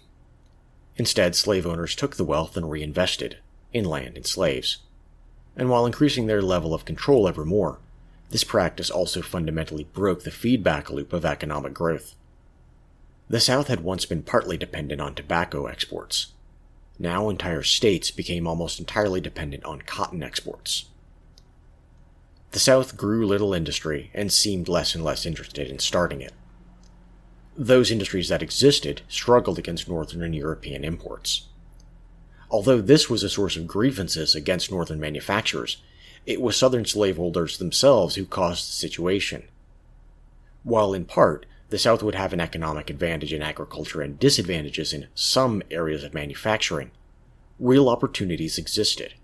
Instead, 0.96 1.34
slave 1.34 1.66
owners 1.66 1.94
took 1.94 2.16
the 2.16 2.24
wealth 2.24 2.56
and 2.56 2.70
reinvested 2.70 3.38
in 3.72 3.84
land 3.84 4.16
and 4.16 4.26
slaves. 4.26 4.78
And 5.56 5.68
while 5.68 5.86
increasing 5.86 6.26
their 6.26 6.42
level 6.42 6.72
of 6.72 6.84
control 6.84 7.28
ever 7.28 7.44
more, 7.44 7.78
this 8.30 8.44
practice 8.44 8.90
also 8.90 9.22
fundamentally 9.22 9.84
broke 9.84 10.22
the 10.22 10.30
feedback 10.30 10.90
loop 10.90 11.12
of 11.12 11.24
economic 11.24 11.74
growth. 11.74 12.14
The 13.28 13.40
South 13.40 13.68
had 13.68 13.80
once 13.80 14.06
been 14.06 14.22
partly 14.22 14.56
dependent 14.56 15.00
on 15.00 15.14
tobacco 15.14 15.66
exports. 15.66 16.32
Now 16.98 17.28
entire 17.28 17.62
states 17.62 18.10
became 18.10 18.46
almost 18.46 18.78
entirely 18.78 19.20
dependent 19.20 19.64
on 19.64 19.82
cotton 19.82 20.22
exports. 20.22 20.86
The 22.50 22.58
South 22.58 22.96
grew 22.96 23.26
little 23.26 23.52
industry 23.52 24.10
and 24.14 24.32
seemed 24.32 24.68
less 24.68 24.94
and 24.94 25.04
less 25.04 25.26
interested 25.26 25.68
in 25.68 25.78
starting 25.78 26.20
it. 26.20 26.32
Those 27.56 27.90
industries 27.90 28.28
that 28.28 28.42
existed 28.42 29.02
struggled 29.08 29.58
against 29.58 29.88
Northern 29.88 30.22
and 30.22 30.34
European 30.34 30.84
imports. 30.84 31.48
Although 32.50 32.80
this 32.80 33.10
was 33.10 33.22
a 33.22 33.28
source 33.28 33.56
of 33.56 33.66
grievances 33.66 34.34
against 34.34 34.70
Northern 34.70 34.98
manufacturers, 34.98 35.82
it 36.24 36.40
was 36.40 36.56
Southern 36.56 36.84
slaveholders 36.84 37.58
themselves 37.58 38.14
who 38.14 38.24
caused 38.24 38.68
the 38.68 38.72
situation. 38.72 39.44
While 40.62 40.94
in 40.94 41.04
part, 41.04 41.46
the 41.70 41.78
South 41.78 42.02
would 42.02 42.14
have 42.14 42.32
an 42.32 42.40
economic 42.40 42.88
advantage 42.88 43.32
in 43.32 43.42
agriculture 43.42 44.00
and 44.00 44.18
disadvantages 44.18 44.94
in 44.94 45.08
some 45.14 45.62
areas 45.70 46.02
of 46.02 46.14
manufacturing, 46.14 46.90
real 47.58 47.88
opportunities 47.88 48.56
existed. 48.56 49.14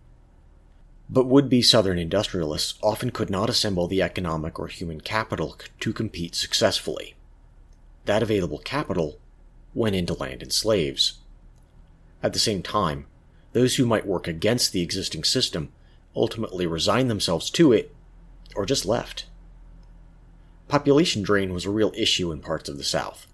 But 1.08 1.26
would 1.26 1.48
be 1.48 1.62
Southern 1.62 1.98
industrialists 1.98 2.74
often 2.82 3.10
could 3.10 3.30
not 3.30 3.50
assemble 3.50 3.86
the 3.86 4.02
economic 4.02 4.58
or 4.58 4.68
human 4.68 5.00
capital 5.00 5.56
to 5.80 5.92
compete 5.92 6.34
successfully. 6.34 7.14
That 8.06 8.22
available 8.22 8.58
capital 8.58 9.18
went 9.74 9.96
into 9.96 10.14
land 10.14 10.42
and 10.42 10.52
slaves. 10.52 11.18
At 12.22 12.32
the 12.32 12.38
same 12.38 12.62
time, 12.62 13.06
those 13.52 13.76
who 13.76 13.86
might 13.86 14.06
work 14.06 14.26
against 14.26 14.72
the 14.72 14.82
existing 14.82 15.24
system 15.24 15.72
ultimately 16.16 16.66
resigned 16.66 17.10
themselves 17.10 17.50
to 17.50 17.72
it 17.72 17.94
or 18.56 18.66
just 18.66 18.86
left. 18.86 19.26
Population 20.68 21.22
drain 21.22 21.52
was 21.52 21.64
a 21.64 21.70
real 21.70 21.92
issue 21.96 22.32
in 22.32 22.40
parts 22.40 22.68
of 22.68 22.78
the 22.78 22.84
South, 22.84 23.26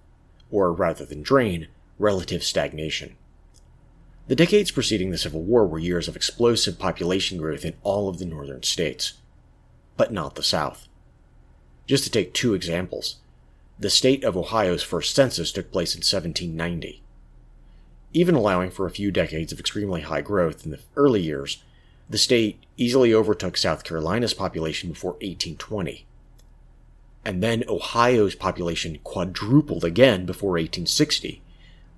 or 0.51 0.73
rather 0.73 1.05
than 1.05 1.23
drain, 1.23 1.69
relative 1.99 2.43
stagnation. 2.43 3.17
The 4.31 4.37
decades 4.37 4.71
preceding 4.71 5.11
the 5.11 5.19
Civil 5.19 5.43
War 5.43 5.67
were 5.67 5.81
years 5.81 6.07
of 6.07 6.15
explosive 6.15 6.79
population 6.79 7.37
growth 7.37 7.65
in 7.65 7.75
all 7.83 8.09
of 8.09 8.21
the 8.21 8.25
northern 8.25 8.63
states, 8.63 9.15
but 9.97 10.13
not 10.13 10.37
the 10.37 10.43
South. 10.45 10.87
Just 11.89 12.05
to 12.05 12.11
take 12.11 12.33
two 12.33 12.55
examples, 12.55 13.17
the 13.77 13.91
state 13.91 14.23
of 14.23 14.37
Ohio's 14.37 14.85
first 14.85 15.17
census 15.17 15.51
took 15.51 15.73
place 15.73 15.97
in 15.97 15.99
1790. 15.99 17.03
Even 18.13 18.37
allowing 18.37 18.71
for 18.71 18.87
a 18.87 18.93
few 18.93 19.11
decades 19.11 19.51
of 19.51 19.59
extremely 19.59 20.03
high 20.03 20.21
growth 20.21 20.65
in 20.65 20.71
the 20.71 20.79
early 20.95 21.23
years, 21.23 21.65
the 22.09 22.17
state 22.17 22.63
easily 22.77 23.13
overtook 23.13 23.57
South 23.57 23.83
Carolina's 23.83 24.33
population 24.33 24.91
before 24.91 25.15
1820. 25.15 26.07
And 27.25 27.43
then 27.43 27.65
Ohio's 27.69 28.37
population 28.37 29.01
quadrupled 29.03 29.85
again 29.85 30.25
before 30.25 30.51
1860, 30.51 31.43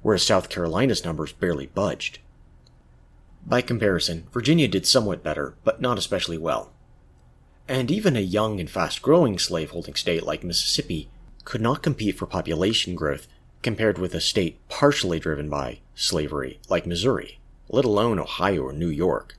whereas 0.02 0.22
South 0.22 0.48
Carolina's 0.48 1.04
numbers 1.04 1.32
barely 1.32 1.66
budged. 1.66 2.18
By 3.46 3.60
comparison, 3.60 4.26
Virginia 4.32 4.68
did 4.68 4.86
somewhat 4.86 5.22
better, 5.22 5.54
but 5.64 5.80
not 5.80 5.98
especially 5.98 6.38
well. 6.38 6.72
And 7.68 7.90
even 7.90 8.16
a 8.16 8.20
young 8.20 8.60
and 8.60 8.70
fast 8.70 9.02
growing 9.02 9.38
slaveholding 9.38 9.94
state 9.94 10.24
like 10.24 10.44
Mississippi 10.44 11.08
could 11.44 11.60
not 11.60 11.82
compete 11.82 12.16
for 12.16 12.26
population 12.26 12.94
growth 12.94 13.26
compared 13.62 13.98
with 13.98 14.14
a 14.14 14.20
state 14.20 14.58
partially 14.68 15.18
driven 15.18 15.48
by 15.48 15.80
slavery 15.94 16.60
like 16.68 16.86
Missouri, 16.86 17.38
let 17.68 17.84
alone 17.84 18.18
Ohio 18.18 18.62
or 18.62 18.72
New 18.72 18.88
York. 18.88 19.36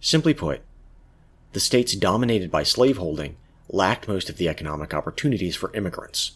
Simply 0.00 0.32
put, 0.32 0.62
the 1.52 1.60
states 1.60 1.94
dominated 1.94 2.50
by 2.50 2.62
slaveholding 2.62 3.36
lacked 3.68 4.08
most 4.08 4.30
of 4.30 4.36
the 4.36 4.48
economic 4.48 4.94
opportunities 4.94 5.56
for 5.56 5.74
immigrants. 5.74 6.32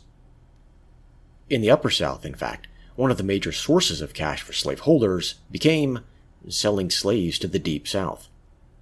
In 1.49 1.61
the 1.61 1.71
Upper 1.71 1.91
South, 1.91 2.25
in 2.25 2.35
fact, 2.35 2.67
one 2.97 3.11
of 3.11 3.17
the 3.17 3.23
major 3.23 3.53
sources 3.53 4.01
of 4.01 4.15
cash 4.15 4.43
for 4.43 4.53
slaveholders 4.53 5.37
became 5.51 6.01
selling 6.49 6.91
slaves 6.91 7.39
to 7.39 7.49
the 7.49 7.59
Deep 7.59 7.89
South. 7.89 8.29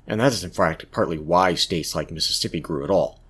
And 0.06 0.20
that 0.20 0.32
is 0.32 0.44
in 0.44 0.50
fact 0.50 0.90
partly 0.90 1.18
why 1.18 1.54
states 1.54 1.94
like 1.94 2.10
Mississippi 2.10 2.60
grew 2.60 2.84
at 2.84 2.90
all. 2.90 3.20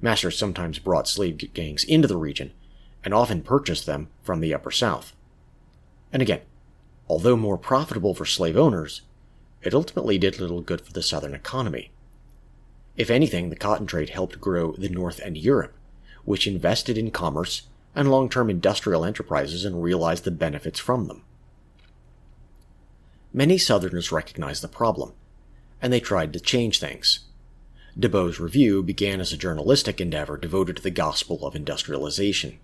Masters 0.00 0.36
sometimes 0.36 0.78
brought 0.78 1.08
slave 1.08 1.38
gangs 1.54 1.84
into 1.84 2.06
the 2.06 2.16
region, 2.16 2.52
and 3.04 3.14
often 3.14 3.42
purchased 3.42 3.86
them 3.86 4.08
from 4.22 4.40
the 4.40 4.54
Upper 4.54 4.70
South. 4.70 5.12
And 6.12 6.22
again, 6.22 6.40
although 7.08 7.36
more 7.36 7.58
profitable 7.58 8.14
for 8.14 8.24
slave 8.24 8.56
owners, 8.56 9.02
it 9.62 9.74
ultimately 9.74 10.18
did 10.18 10.40
little 10.40 10.60
good 10.60 10.80
for 10.80 10.92
the 10.92 11.02
Southern 11.02 11.34
economy. 11.34 11.90
If 12.96 13.10
anything, 13.10 13.50
the 13.50 13.56
cotton 13.56 13.86
trade 13.86 14.10
helped 14.10 14.40
grow 14.40 14.72
the 14.72 14.88
North 14.88 15.20
and 15.24 15.36
Europe, 15.36 15.74
which 16.24 16.46
invested 16.46 16.96
in 16.96 17.10
commerce 17.10 17.62
and 17.94 18.10
long 18.10 18.28
term 18.28 18.50
industrial 18.50 19.04
enterprises 19.04 19.64
and 19.64 19.82
realize 19.82 20.22
the 20.22 20.30
benefits 20.30 20.78
from 20.78 21.06
them. 21.06 21.22
Many 23.32 23.58
Southerners 23.58 24.12
recognized 24.12 24.62
the 24.62 24.68
problem, 24.68 25.12
and 25.82 25.92
they 25.92 26.00
tried 26.00 26.32
to 26.32 26.40
change 26.40 26.78
things. 26.78 27.20
DeBow's 27.98 28.40
Review 28.40 28.82
began 28.82 29.20
as 29.20 29.32
a 29.32 29.36
journalistic 29.36 30.00
endeavor 30.00 30.36
devoted 30.36 30.76
to 30.76 30.82
the 30.82 30.90
gospel 30.90 31.46
of 31.46 31.54
industrialization. 31.54 32.58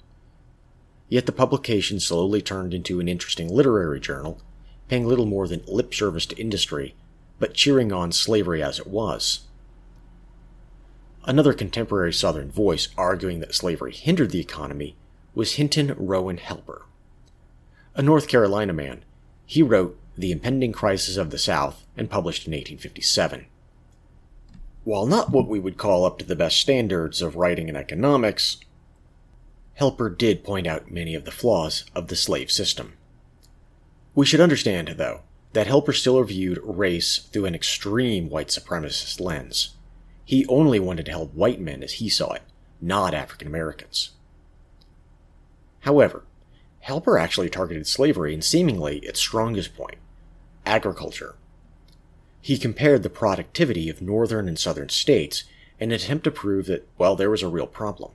Yet 1.08 1.26
the 1.26 1.32
publication 1.32 2.00
slowly 2.00 2.40
turned 2.40 2.72
into 2.72 3.00
an 3.00 3.08
interesting 3.08 3.48
literary 3.48 4.00
journal, 4.00 4.40
paying 4.88 5.06
little 5.06 5.26
more 5.26 5.46
than 5.46 5.62
lip 5.66 5.94
service 5.94 6.26
to 6.26 6.40
industry, 6.40 6.94
but 7.38 7.54
cheering 7.54 7.92
on 7.92 8.12
slavery 8.12 8.62
as 8.62 8.78
it 8.78 8.86
was. 8.86 9.40
Another 11.24 11.52
contemporary 11.52 12.12
Southern 12.12 12.50
voice 12.50 12.88
arguing 12.96 13.40
that 13.40 13.54
slavery 13.54 13.92
hindered 13.92 14.30
the 14.30 14.40
economy 14.40 14.96
was 15.34 15.54
Hinton 15.54 15.94
Rowan 15.96 16.38
Helper. 16.38 16.86
A 17.94 18.02
North 18.02 18.28
Carolina 18.28 18.72
man, 18.72 19.04
he 19.46 19.62
wrote 19.62 19.98
The 20.16 20.32
Impending 20.32 20.72
Crisis 20.72 21.16
of 21.16 21.30
the 21.30 21.38
South 21.38 21.84
and 21.96 22.10
published 22.10 22.46
in 22.46 22.52
1857. 22.52 23.46
While 24.84 25.06
not 25.06 25.30
what 25.30 25.48
we 25.48 25.60
would 25.60 25.76
call 25.76 26.04
up 26.04 26.18
to 26.18 26.24
the 26.24 26.36
best 26.36 26.58
standards 26.58 27.20
of 27.20 27.36
writing 27.36 27.68
and 27.68 27.76
economics, 27.76 28.58
Helper 29.74 30.10
did 30.10 30.44
point 30.44 30.66
out 30.66 30.90
many 30.90 31.14
of 31.14 31.24
the 31.24 31.30
flaws 31.30 31.84
of 31.94 32.08
the 32.08 32.16
slave 32.16 32.50
system. 32.50 32.94
We 34.14 34.26
should 34.26 34.40
understand, 34.40 34.88
though, 34.96 35.20
that 35.52 35.66
Helper 35.66 35.92
still 35.92 36.22
viewed 36.22 36.60
race 36.62 37.18
through 37.18 37.46
an 37.46 37.54
extreme 37.54 38.28
white 38.30 38.48
supremacist 38.48 39.20
lens. 39.20 39.76
He 40.24 40.46
only 40.46 40.78
wanted 40.78 41.06
to 41.06 41.12
help 41.12 41.34
white 41.34 41.60
men 41.60 41.82
as 41.82 41.94
he 41.94 42.08
saw 42.08 42.32
it, 42.32 42.42
not 42.80 43.14
African 43.14 43.48
Americans. 43.48 44.10
However, 45.80 46.24
Helper 46.80 47.18
actually 47.18 47.50
targeted 47.50 47.86
slavery 47.86 48.34
in 48.34 48.42
seemingly 48.42 48.98
its 48.98 49.20
strongest 49.20 49.76
point 49.76 49.98
agriculture. 50.66 51.34
He 52.40 52.58
compared 52.58 53.02
the 53.02 53.10
productivity 53.10 53.88
of 53.88 54.00
northern 54.00 54.48
and 54.48 54.58
southern 54.58 54.88
states 54.88 55.44
in 55.78 55.90
an 55.90 55.96
attempt 55.96 56.24
to 56.24 56.30
prove 56.30 56.66
that, 56.66 56.86
well, 56.96 57.16
there 57.16 57.30
was 57.30 57.42
a 57.42 57.48
real 57.48 57.66
problem. 57.66 58.12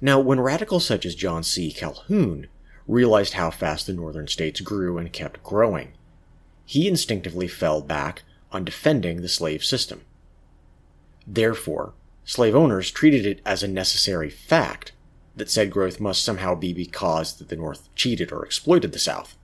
Now, 0.00 0.20
when 0.20 0.40
radicals 0.40 0.86
such 0.86 1.06
as 1.06 1.14
John 1.14 1.42
C. 1.42 1.72
Calhoun 1.72 2.48
realized 2.86 3.32
how 3.32 3.50
fast 3.50 3.86
the 3.86 3.92
northern 3.92 4.28
states 4.28 4.60
grew 4.60 4.98
and 4.98 5.12
kept 5.12 5.42
growing, 5.42 5.92
he 6.64 6.86
instinctively 6.86 7.48
fell 7.48 7.80
back 7.80 8.22
on 8.52 8.64
defending 8.64 9.22
the 9.22 9.28
slave 9.28 9.64
system. 9.64 10.02
Therefore, 11.26 11.94
slave 12.24 12.54
owners 12.54 12.90
treated 12.90 13.26
it 13.26 13.40
as 13.44 13.62
a 13.62 13.68
necessary 13.68 14.30
fact 14.30 14.92
that 15.36 15.50
said 15.50 15.70
growth 15.70 16.00
must 16.00 16.24
somehow 16.24 16.54
be 16.54 16.72
because 16.72 17.36
the 17.36 17.56
North 17.56 17.94
cheated 17.94 18.32
or 18.32 18.44
exploited 18.44 18.92
the 18.92 18.98
South. 18.98 19.36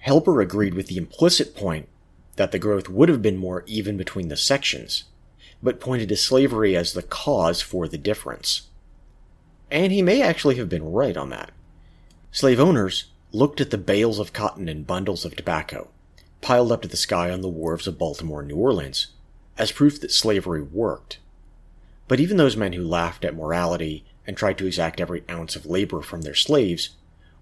Helper 0.00 0.40
agreed 0.40 0.74
with 0.74 0.88
the 0.88 0.98
implicit 0.98 1.54
point 1.54 1.88
that 2.36 2.50
the 2.50 2.58
growth 2.58 2.88
would 2.88 3.08
have 3.08 3.22
been 3.22 3.36
more 3.36 3.62
even 3.66 3.96
between 3.96 4.28
the 4.28 4.36
sections, 4.36 5.04
but 5.62 5.80
pointed 5.80 6.08
to 6.08 6.16
slavery 6.16 6.76
as 6.76 6.92
the 6.92 7.02
cause 7.02 7.62
for 7.62 7.86
the 7.86 7.98
difference. 7.98 8.68
And 9.70 9.92
he 9.92 10.02
may 10.02 10.20
actually 10.20 10.56
have 10.56 10.68
been 10.68 10.92
right 10.92 11.16
on 11.16 11.30
that. 11.30 11.52
Slave 12.32 12.58
owners 12.58 13.04
looked 13.30 13.60
at 13.60 13.70
the 13.70 13.78
bales 13.78 14.18
of 14.18 14.32
cotton 14.32 14.68
and 14.68 14.86
bundles 14.86 15.24
of 15.24 15.36
tobacco 15.36 15.88
piled 16.40 16.72
up 16.72 16.82
to 16.82 16.88
the 16.88 16.96
sky 16.96 17.30
on 17.30 17.40
the 17.40 17.48
wharves 17.48 17.86
of 17.86 17.96
Baltimore 17.96 18.40
and 18.40 18.48
New 18.48 18.56
Orleans 18.56 19.08
as 19.56 19.72
proof 19.72 20.00
that 20.00 20.10
slavery 20.10 20.60
worked. 20.60 21.18
But 22.08 22.20
even 22.20 22.36
those 22.36 22.56
men 22.56 22.72
who 22.72 22.82
laughed 22.82 23.24
at 23.24 23.36
morality 23.36 24.04
and 24.26 24.36
tried 24.36 24.58
to 24.58 24.66
exact 24.66 25.00
every 25.00 25.24
ounce 25.30 25.56
of 25.56 25.66
labor 25.66 26.02
from 26.02 26.22
their 26.22 26.34
slaves 26.34 26.90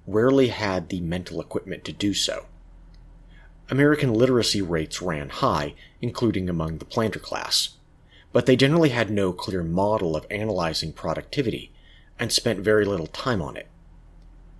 rarely 0.07 0.49
had 0.49 0.89
the 0.89 1.01
mental 1.01 1.41
equipment 1.41 1.85
to 1.85 1.93
do 1.93 2.15
so. 2.15 2.47
American 3.71 4.13
literacy 4.13 4.61
rates 4.61 5.01
ran 5.01 5.29
high, 5.29 5.75
including 6.01 6.49
among 6.49 6.79
the 6.79 6.85
planter 6.85 7.21
class, 7.21 7.77
but 8.33 8.47
they 8.47 8.57
generally 8.57 8.89
had 8.89 9.11
no 9.11 9.33
clear 9.33 9.63
model 9.63 10.17
of 10.17 10.27
analyzing 10.31 10.93
productivity 10.93 11.73
and 12.19 12.33
spent 12.33 12.61
very 12.61 12.85
little 12.85 13.07
time 13.07 13.41
on 13.41 13.57
it. 13.57 13.69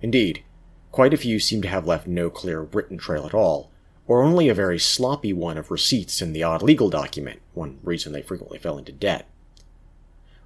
Indeed, 0.01 0.43
quite 0.91 1.13
a 1.13 1.17
few 1.17 1.39
seem 1.39 1.61
to 1.61 1.67
have 1.67 1.85
left 1.85 2.07
no 2.07 2.29
clear 2.29 2.61
written 2.61 2.97
trail 2.97 3.25
at 3.25 3.33
all, 3.33 3.71
or 4.07 4.23
only 4.23 4.49
a 4.49 4.53
very 4.53 4.79
sloppy 4.79 5.31
one 5.31 5.57
of 5.57 5.71
receipts 5.71 6.21
in 6.21 6.33
the 6.33 6.43
odd 6.43 6.61
legal 6.61 6.89
document, 6.89 7.41
one 7.53 7.79
reason 7.83 8.11
they 8.13 8.21
frequently 8.21 8.57
fell 8.57 8.77
into 8.77 8.91
debt. 8.91 9.27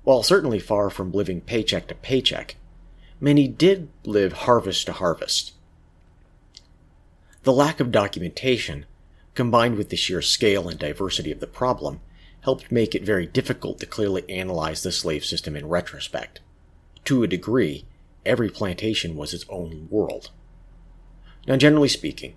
While 0.06 0.22
certainly 0.22 0.60
far 0.60 0.92
from 0.92 1.12
living 1.12 1.42
paycheck 1.42 1.88
to 1.88 1.96
paycheck, 1.96 2.58
many 3.20 3.48
did 3.48 3.90
live 4.04 4.34
harvest 4.34 4.86
to 4.86 4.94
harvest. 4.94 5.54
The 7.42 7.52
lack 7.52 7.80
of 7.80 7.92
documentation, 7.92 8.86
combined 9.34 9.78
with 9.78 9.90
the 9.90 9.98
sheer 9.98 10.22
scale 10.22 10.70
and 10.70 10.78
diversity 10.78 11.32
of 11.32 11.40
the 11.40 11.48
problem, 11.48 12.02
helped 12.42 12.72
make 12.72 12.94
it 12.94 13.04
very 13.04 13.26
difficult 13.26 13.80
to 13.80 13.88
clearly 13.88 14.24
analyze 14.30 14.84
the 14.84 14.92
slave 14.92 15.26
system 15.26 15.56
in 15.56 15.68
retrospect. 15.68 16.40
To 17.06 17.24
a 17.24 17.28
degree, 17.28 17.86
every 18.28 18.52
plantation 18.52 19.16
was 19.16 19.34
its 19.34 19.46
own 19.50 19.88
world. 19.90 20.30
Now, 21.48 21.58
generally 21.58 21.90
speaking, 21.90 22.36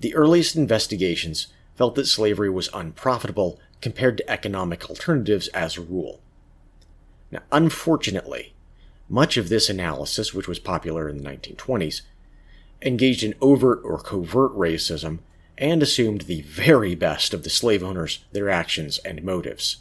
the 0.00 0.14
earliest 0.14 0.56
investigations 0.56 1.48
felt 1.74 1.96
that 1.96 2.06
slavery 2.06 2.48
was 2.48 2.70
unprofitable 2.72 3.60
compared 3.82 4.16
to 4.16 4.30
economic 4.30 4.88
alternatives 4.88 5.48
as 5.48 5.76
a 5.76 5.82
rule. 5.82 6.22
Now, 7.30 7.42
unfortunately, 7.52 8.54
much 9.08 9.36
of 9.36 9.48
this 9.48 9.68
analysis, 9.68 10.34
which 10.34 10.48
was 10.48 10.58
popular 10.58 11.08
in 11.08 11.18
the 11.18 11.28
1920s, 11.28 12.02
engaged 12.82 13.22
in 13.22 13.34
overt 13.40 13.80
or 13.84 13.98
covert 13.98 14.52
racism 14.52 15.18
and 15.58 15.82
assumed 15.82 16.22
the 16.22 16.42
very 16.42 16.94
best 16.94 17.34
of 17.34 17.44
the 17.44 17.50
slave 17.50 17.82
owners, 17.82 18.24
their 18.32 18.48
actions, 18.48 18.98
and 18.98 19.22
motives. 19.22 19.78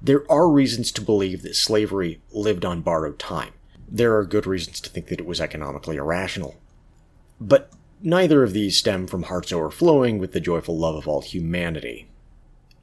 There 0.00 0.30
are 0.30 0.48
reasons 0.48 0.92
to 0.92 1.00
believe 1.00 1.42
that 1.42 1.56
slavery 1.56 2.20
lived 2.30 2.64
on 2.64 2.82
borrowed 2.82 3.18
time. 3.18 3.54
There 3.88 4.16
are 4.16 4.24
good 4.24 4.46
reasons 4.46 4.80
to 4.82 4.90
think 4.90 5.06
that 5.06 5.20
it 5.20 5.26
was 5.26 5.40
economically 5.40 5.96
irrational. 5.96 6.56
But 7.40 7.72
neither 8.02 8.42
of 8.42 8.52
these 8.52 8.76
stem 8.76 9.06
from 9.06 9.24
hearts 9.24 9.52
overflowing 9.52 10.18
with 10.18 10.32
the 10.32 10.40
joyful 10.40 10.76
love 10.76 10.96
of 10.96 11.08
all 11.08 11.22
humanity. 11.22 12.08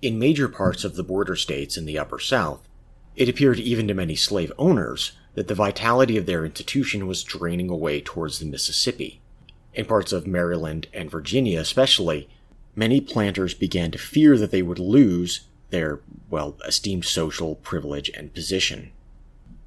In 0.01 0.19
major 0.19 0.49
parts 0.49 0.83
of 0.83 0.95
the 0.95 1.03
border 1.03 1.35
states 1.35 1.77
in 1.77 1.85
the 1.85 1.99
Upper 1.99 2.19
South, 2.19 2.67
it 3.15 3.29
appeared 3.29 3.59
even 3.59 3.87
to 3.87 3.93
many 3.93 4.15
slave 4.15 4.51
owners 4.57 5.13
that 5.35 5.47
the 5.47 5.55
vitality 5.55 6.17
of 6.17 6.25
their 6.25 6.45
institution 6.45 7.07
was 7.07 7.23
draining 7.23 7.69
away 7.69 8.01
towards 8.01 8.39
the 8.39 8.45
Mississippi. 8.45 9.21
In 9.73 9.85
parts 9.85 10.11
of 10.11 10.25
Maryland 10.25 10.87
and 10.93 11.11
Virginia, 11.11 11.59
especially, 11.59 12.29
many 12.75 13.01
planters 13.01 13.53
began 13.53 13.91
to 13.91 13.97
fear 13.97 14.37
that 14.37 14.51
they 14.51 14.61
would 14.61 14.79
lose 14.79 15.41
their, 15.69 15.99
well, 16.29 16.55
esteemed 16.65 17.05
social 17.05 17.55
privilege 17.55 18.09
and 18.09 18.33
position. 18.33 18.91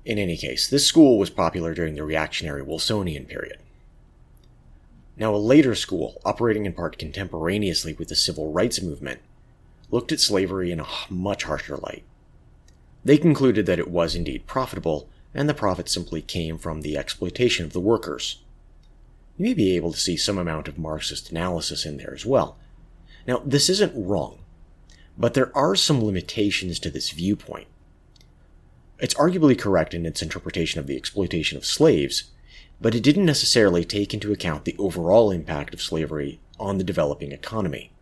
In 0.05 0.19
any 0.19 0.37
case, 0.37 0.69
this 0.69 0.87
school 0.87 1.19
was 1.19 1.29
popular 1.29 1.75
during 1.75 1.95
the 1.95 2.05
reactionary 2.05 2.63
Wilsonian 2.63 3.27
period. 3.27 3.59
Now, 5.19 5.35
a 5.35 5.37
later 5.37 5.75
school, 5.75 6.21
operating 6.25 6.65
in 6.65 6.73
part 6.73 6.97
contemporaneously 6.97 7.93
with 7.93 8.09
the 8.09 8.15
civil 8.15 8.53
rights 8.53 8.81
movement, 8.81 9.21
looked 9.91 10.13
at 10.13 10.21
slavery 10.21 10.71
in 10.71 10.81
a 10.81 10.87
much 11.11 11.45
harsher 11.45 11.77
light. 11.77 12.05
They 13.05 13.19
concluded 13.19 13.67
that 13.67 13.79
it 13.79 13.91
was 13.91 14.15
indeed 14.15 14.47
profitable, 14.47 15.09
and 15.35 15.49
the 15.49 15.55
profit 15.55 15.89
simply 15.89 16.23
came 16.23 16.59
from 16.59 16.81
the 16.81 16.97
exploitation 16.97 17.65
of 17.65 17.73
the 17.73 17.81
workers. 17.81 18.43
You 19.37 19.45
may 19.45 19.55
be 19.55 19.77
able 19.77 19.93
to 19.93 20.01
see 20.01 20.17
some 20.17 20.37
amount 20.37 20.69
of 20.69 20.79
Marxist 20.79 21.31
analysis 21.31 21.87
in 21.87 21.97
there 21.97 22.13
as 22.13 22.27
well. 22.27 22.57
Now, 23.27 23.43
this 23.45 23.69
isn't 23.69 23.93
wrong, 23.95 24.41
but 25.17 25.35
there 25.35 25.57
are 25.57 25.77
some 25.77 26.03
limitations 26.03 26.79
to 26.81 26.91
this 26.91 27.11
viewpoint. 27.11 27.69
It's 28.99 29.15
arguably 29.15 29.57
correct 29.57 29.95
in 29.95 30.07
its 30.07 30.23
interpretation 30.23 30.81
of 30.81 30.89
the 30.89 30.97
exploitation 30.97 31.57
of 31.57 31.65
slaves, 31.65 32.25
but 32.81 32.95
it 32.95 33.03
didn't 33.03 33.27
necessarily 33.27 33.85
take 33.85 34.13
into 34.13 34.33
account 34.33 34.65
the 34.65 34.77
overall 34.79 35.31
impact 35.31 35.73
of 35.73 35.81
slavery 35.81 36.41
on 36.59 36.79
the 36.79 36.85
developing 36.85 37.31
economy. 37.31 37.93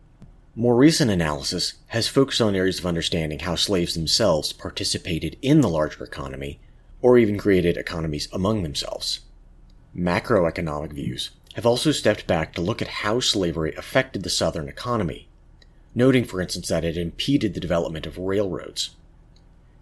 More 0.59 0.75
recent 0.75 1.11
analysis 1.11 1.75
has 1.89 2.07
focused 2.07 2.41
on 2.41 2.55
areas 2.55 2.79
of 2.79 2.87
understanding 2.87 3.37
how 3.37 3.53
slaves 3.53 3.93
themselves 3.93 4.53
participated 4.53 5.37
in 5.43 5.61
the 5.61 5.69
larger 5.69 6.03
economy, 6.03 6.59
or 6.99 7.19
even 7.19 7.37
created 7.37 7.77
economies 7.77 8.27
among 8.33 8.63
themselves. 8.63 9.19
Macroeconomic 9.95 10.93
views 10.93 11.29
have 11.53 11.67
also 11.67 11.91
stepped 11.91 12.25
back 12.25 12.53
to 12.53 12.61
look 12.61 12.81
at 12.81 12.87
how 12.87 13.19
slavery 13.19 13.75
affected 13.75 14.23
the 14.23 14.31
Southern 14.31 14.67
economy, 14.67 15.29
noting, 15.93 16.25
for 16.25 16.41
instance, 16.41 16.69
that 16.69 16.83
it 16.83 16.97
impeded 16.97 17.53
the 17.53 17.59
development 17.59 18.07
of 18.07 18.17
railroads. 18.17 18.95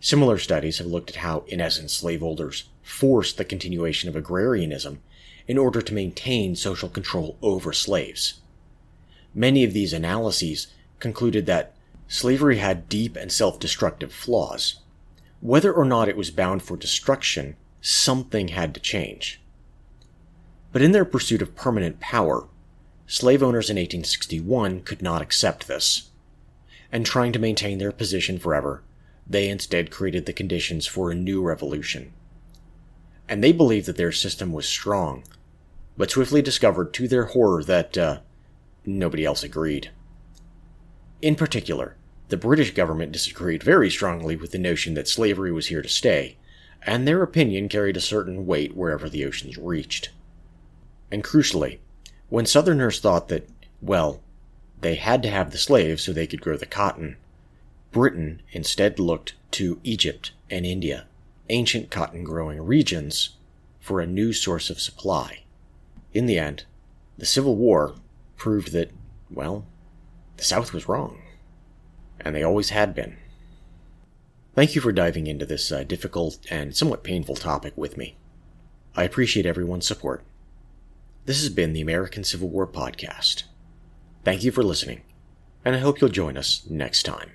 Similar 0.01 0.38
studies 0.39 0.79
have 0.79 0.88
looked 0.88 1.09
at 1.09 1.15
how, 1.15 1.45
in 1.47 1.61
essence, 1.61 1.93
slaveholders 1.93 2.65
forced 2.83 3.38
the 3.38 3.45
continuation 3.45 4.09
of 4.09 4.15
agrarianism 4.17 5.01
in 5.47 5.57
order 5.57 5.81
to 5.81 5.93
maintain 5.93 6.53
social 6.53 6.89
control 6.89 7.38
over 7.41 7.71
slaves. 7.71 8.41
Many 9.36 9.65
of 9.65 9.74
these 9.74 9.91
analyses 9.91 10.67
concluded 11.00 11.45
that 11.45 11.76
slavery 12.08 12.58
had 12.58 12.88
deep 12.88 13.17
and 13.17 13.30
self 13.30 13.60
destructive 13.60 14.13
flaws. 14.13 14.80
Whether 15.41 15.74
or 15.74 15.84
not 15.84 16.08
it 16.08 16.15
was 16.15 16.32
bound 16.32 16.63
for 16.63 16.78
destruction, 16.78 17.58
something 17.82 18.48
had 18.48 18.74
to 18.74 18.80
change. 18.80 19.41
But 20.71 20.82
in 20.82 20.93
their 20.93 21.06
pursuit 21.06 21.41
of 21.41 21.56
permanent 21.56 22.00
power, 22.00 22.48
slave 23.08 23.43
owners 23.43 23.69
in 23.69 23.76
1861 23.76 24.82
could 24.82 25.02
not 25.02 25.21
accept 25.21 25.67
this. 25.67 26.10
And 26.91 27.06
trying 27.06 27.34
to 27.34 27.39
maintain 27.39 27.78
their 27.78 27.91
position 27.91 28.39
forever, 28.39 28.84
they 29.28 29.50
instead 29.50 29.91
created 29.91 30.26
the 30.26 30.34
conditions 30.34 30.88
for 30.88 31.12
a 31.12 31.15
new 31.15 31.41
revolution. 31.41 32.13
And 33.28 33.43
they 33.43 33.52
believed 33.52 33.88
that 33.88 33.98
their 33.98 34.12
system 34.12 34.54
was 34.54 34.67
strong, 34.67 35.24
but 35.98 36.12
swiftly 36.12 36.41
discovered 36.41 36.93
to 36.93 37.08
their 37.08 37.26
horror 37.26 37.63
that 37.63 37.98
uh, 37.98 38.19
Nobody 38.86 39.26
else 39.26 39.43
agreed. 39.43 39.91
In 41.21 41.36
particular, 41.36 41.95
the 42.30 42.38
British 42.38 42.74
government 42.74 43.12
disagreed 43.12 43.63
very 43.63 43.89
strongly 43.89 44.36
with 44.36 44.52
the 44.52 44.60
notion 44.60 44.93
that 44.93 45.08
slavery 45.08 45.52
was 45.52 45.67
here 45.67 45.82
to 45.82 45.89
stay, 45.89 46.38
and 46.84 47.08
their 47.08 47.24
opinion 47.24 47.69
carried 47.69 47.98
a 47.98 48.02
certain 48.02 48.45
weight 48.45 48.76
wherever 48.76 49.10
the 49.10 49.26
oceans 49.26 49.58
reached. 49.58 50.10
And 51.12 51.24
crucially, 51.24 51.80
when 52.30 52.45
Southerners 52.45 53.00
thought 53.00 53.28
that, 53.30 53.50
well, 53.82 54.21
they 54.81 54.96
had 54.96 55.23
to 55.23 55.29
have 55.29 55.52
the 55.52 55.58
slaves 55.58 56.04
so 56.04 56.13
they 56.13 56.27
could 56.27 56.42
grow 56.42 56.58
the 56.58 56.65
cotton, 56.65 57.17
Britain 57.92 58.42
instead 58.52 59.00
looked 59.00 59.36
to 59.52 59.79
Egypt 59.83 60.31
and 60.50 60.65
India, 60.65 61.08
ancient 61.50 61.90
cotton 61.90 62.23
growing 62.23 62.62
regions, 62.62 63.38
for 63.79 64.02
a 64.02 64.08
new 64.08 64.33
source 64.33 64.69
of 64.69 64.81
supply. 64.81 65.44
In 66.13 66.25
the 66.25 66.40
end, 66.40 66.65
the 67.17 67.25
Civil 67.25 67.56
War 67.56 67.96
proved 68.38 68.71
that, 68.73 68.92
well, 69.29 69.65
the 70.38 70.44
South 70.44 70.73
was 70.73 70.88
wrong. 70.88 71.21
And 72.19 72.36
they 72.36 72.44
always 72.44 72.69
had 72.69 72.96
been. 72.96 73.17
Thank 74.56 74.73
you 74.73 74.81
for 74.81 74.92
diving 74.92 75.27
into 75.27 75.46
this 75.46 75.71
uh, 75.71 75.83
difficult 75.83 76.38
and 76.50 76.75
somewhat 76.75 77.04
painful 77.04 77.36
topic 77.36 77.73
with 77.75 77.98
me. 77.98 78.15
I 78.96 79.04
appreciate 79.04 79.46
everyone's 79.46 79.86
support. 79.86 80.23
This 81.25 81.42
has 81.42 81.50
been 81.50 81.73
the 81.73 81.81
American 81.81 82.23
Civil 82.23 82.50
War 82.50 82.65
Podcast. 82.65 83.44
Thank 84.23 84.44
you 84.44 84.52
for 84.52 84.63
listening, 84.63 85.02
and 85.65 85.75
I 85.75 85.79
hope 85.79 86.00
you'll 86.00 86.10
join 86.10 86.38
us 86.38 86.65
next 86.69 87.04
time. 87.04 87.31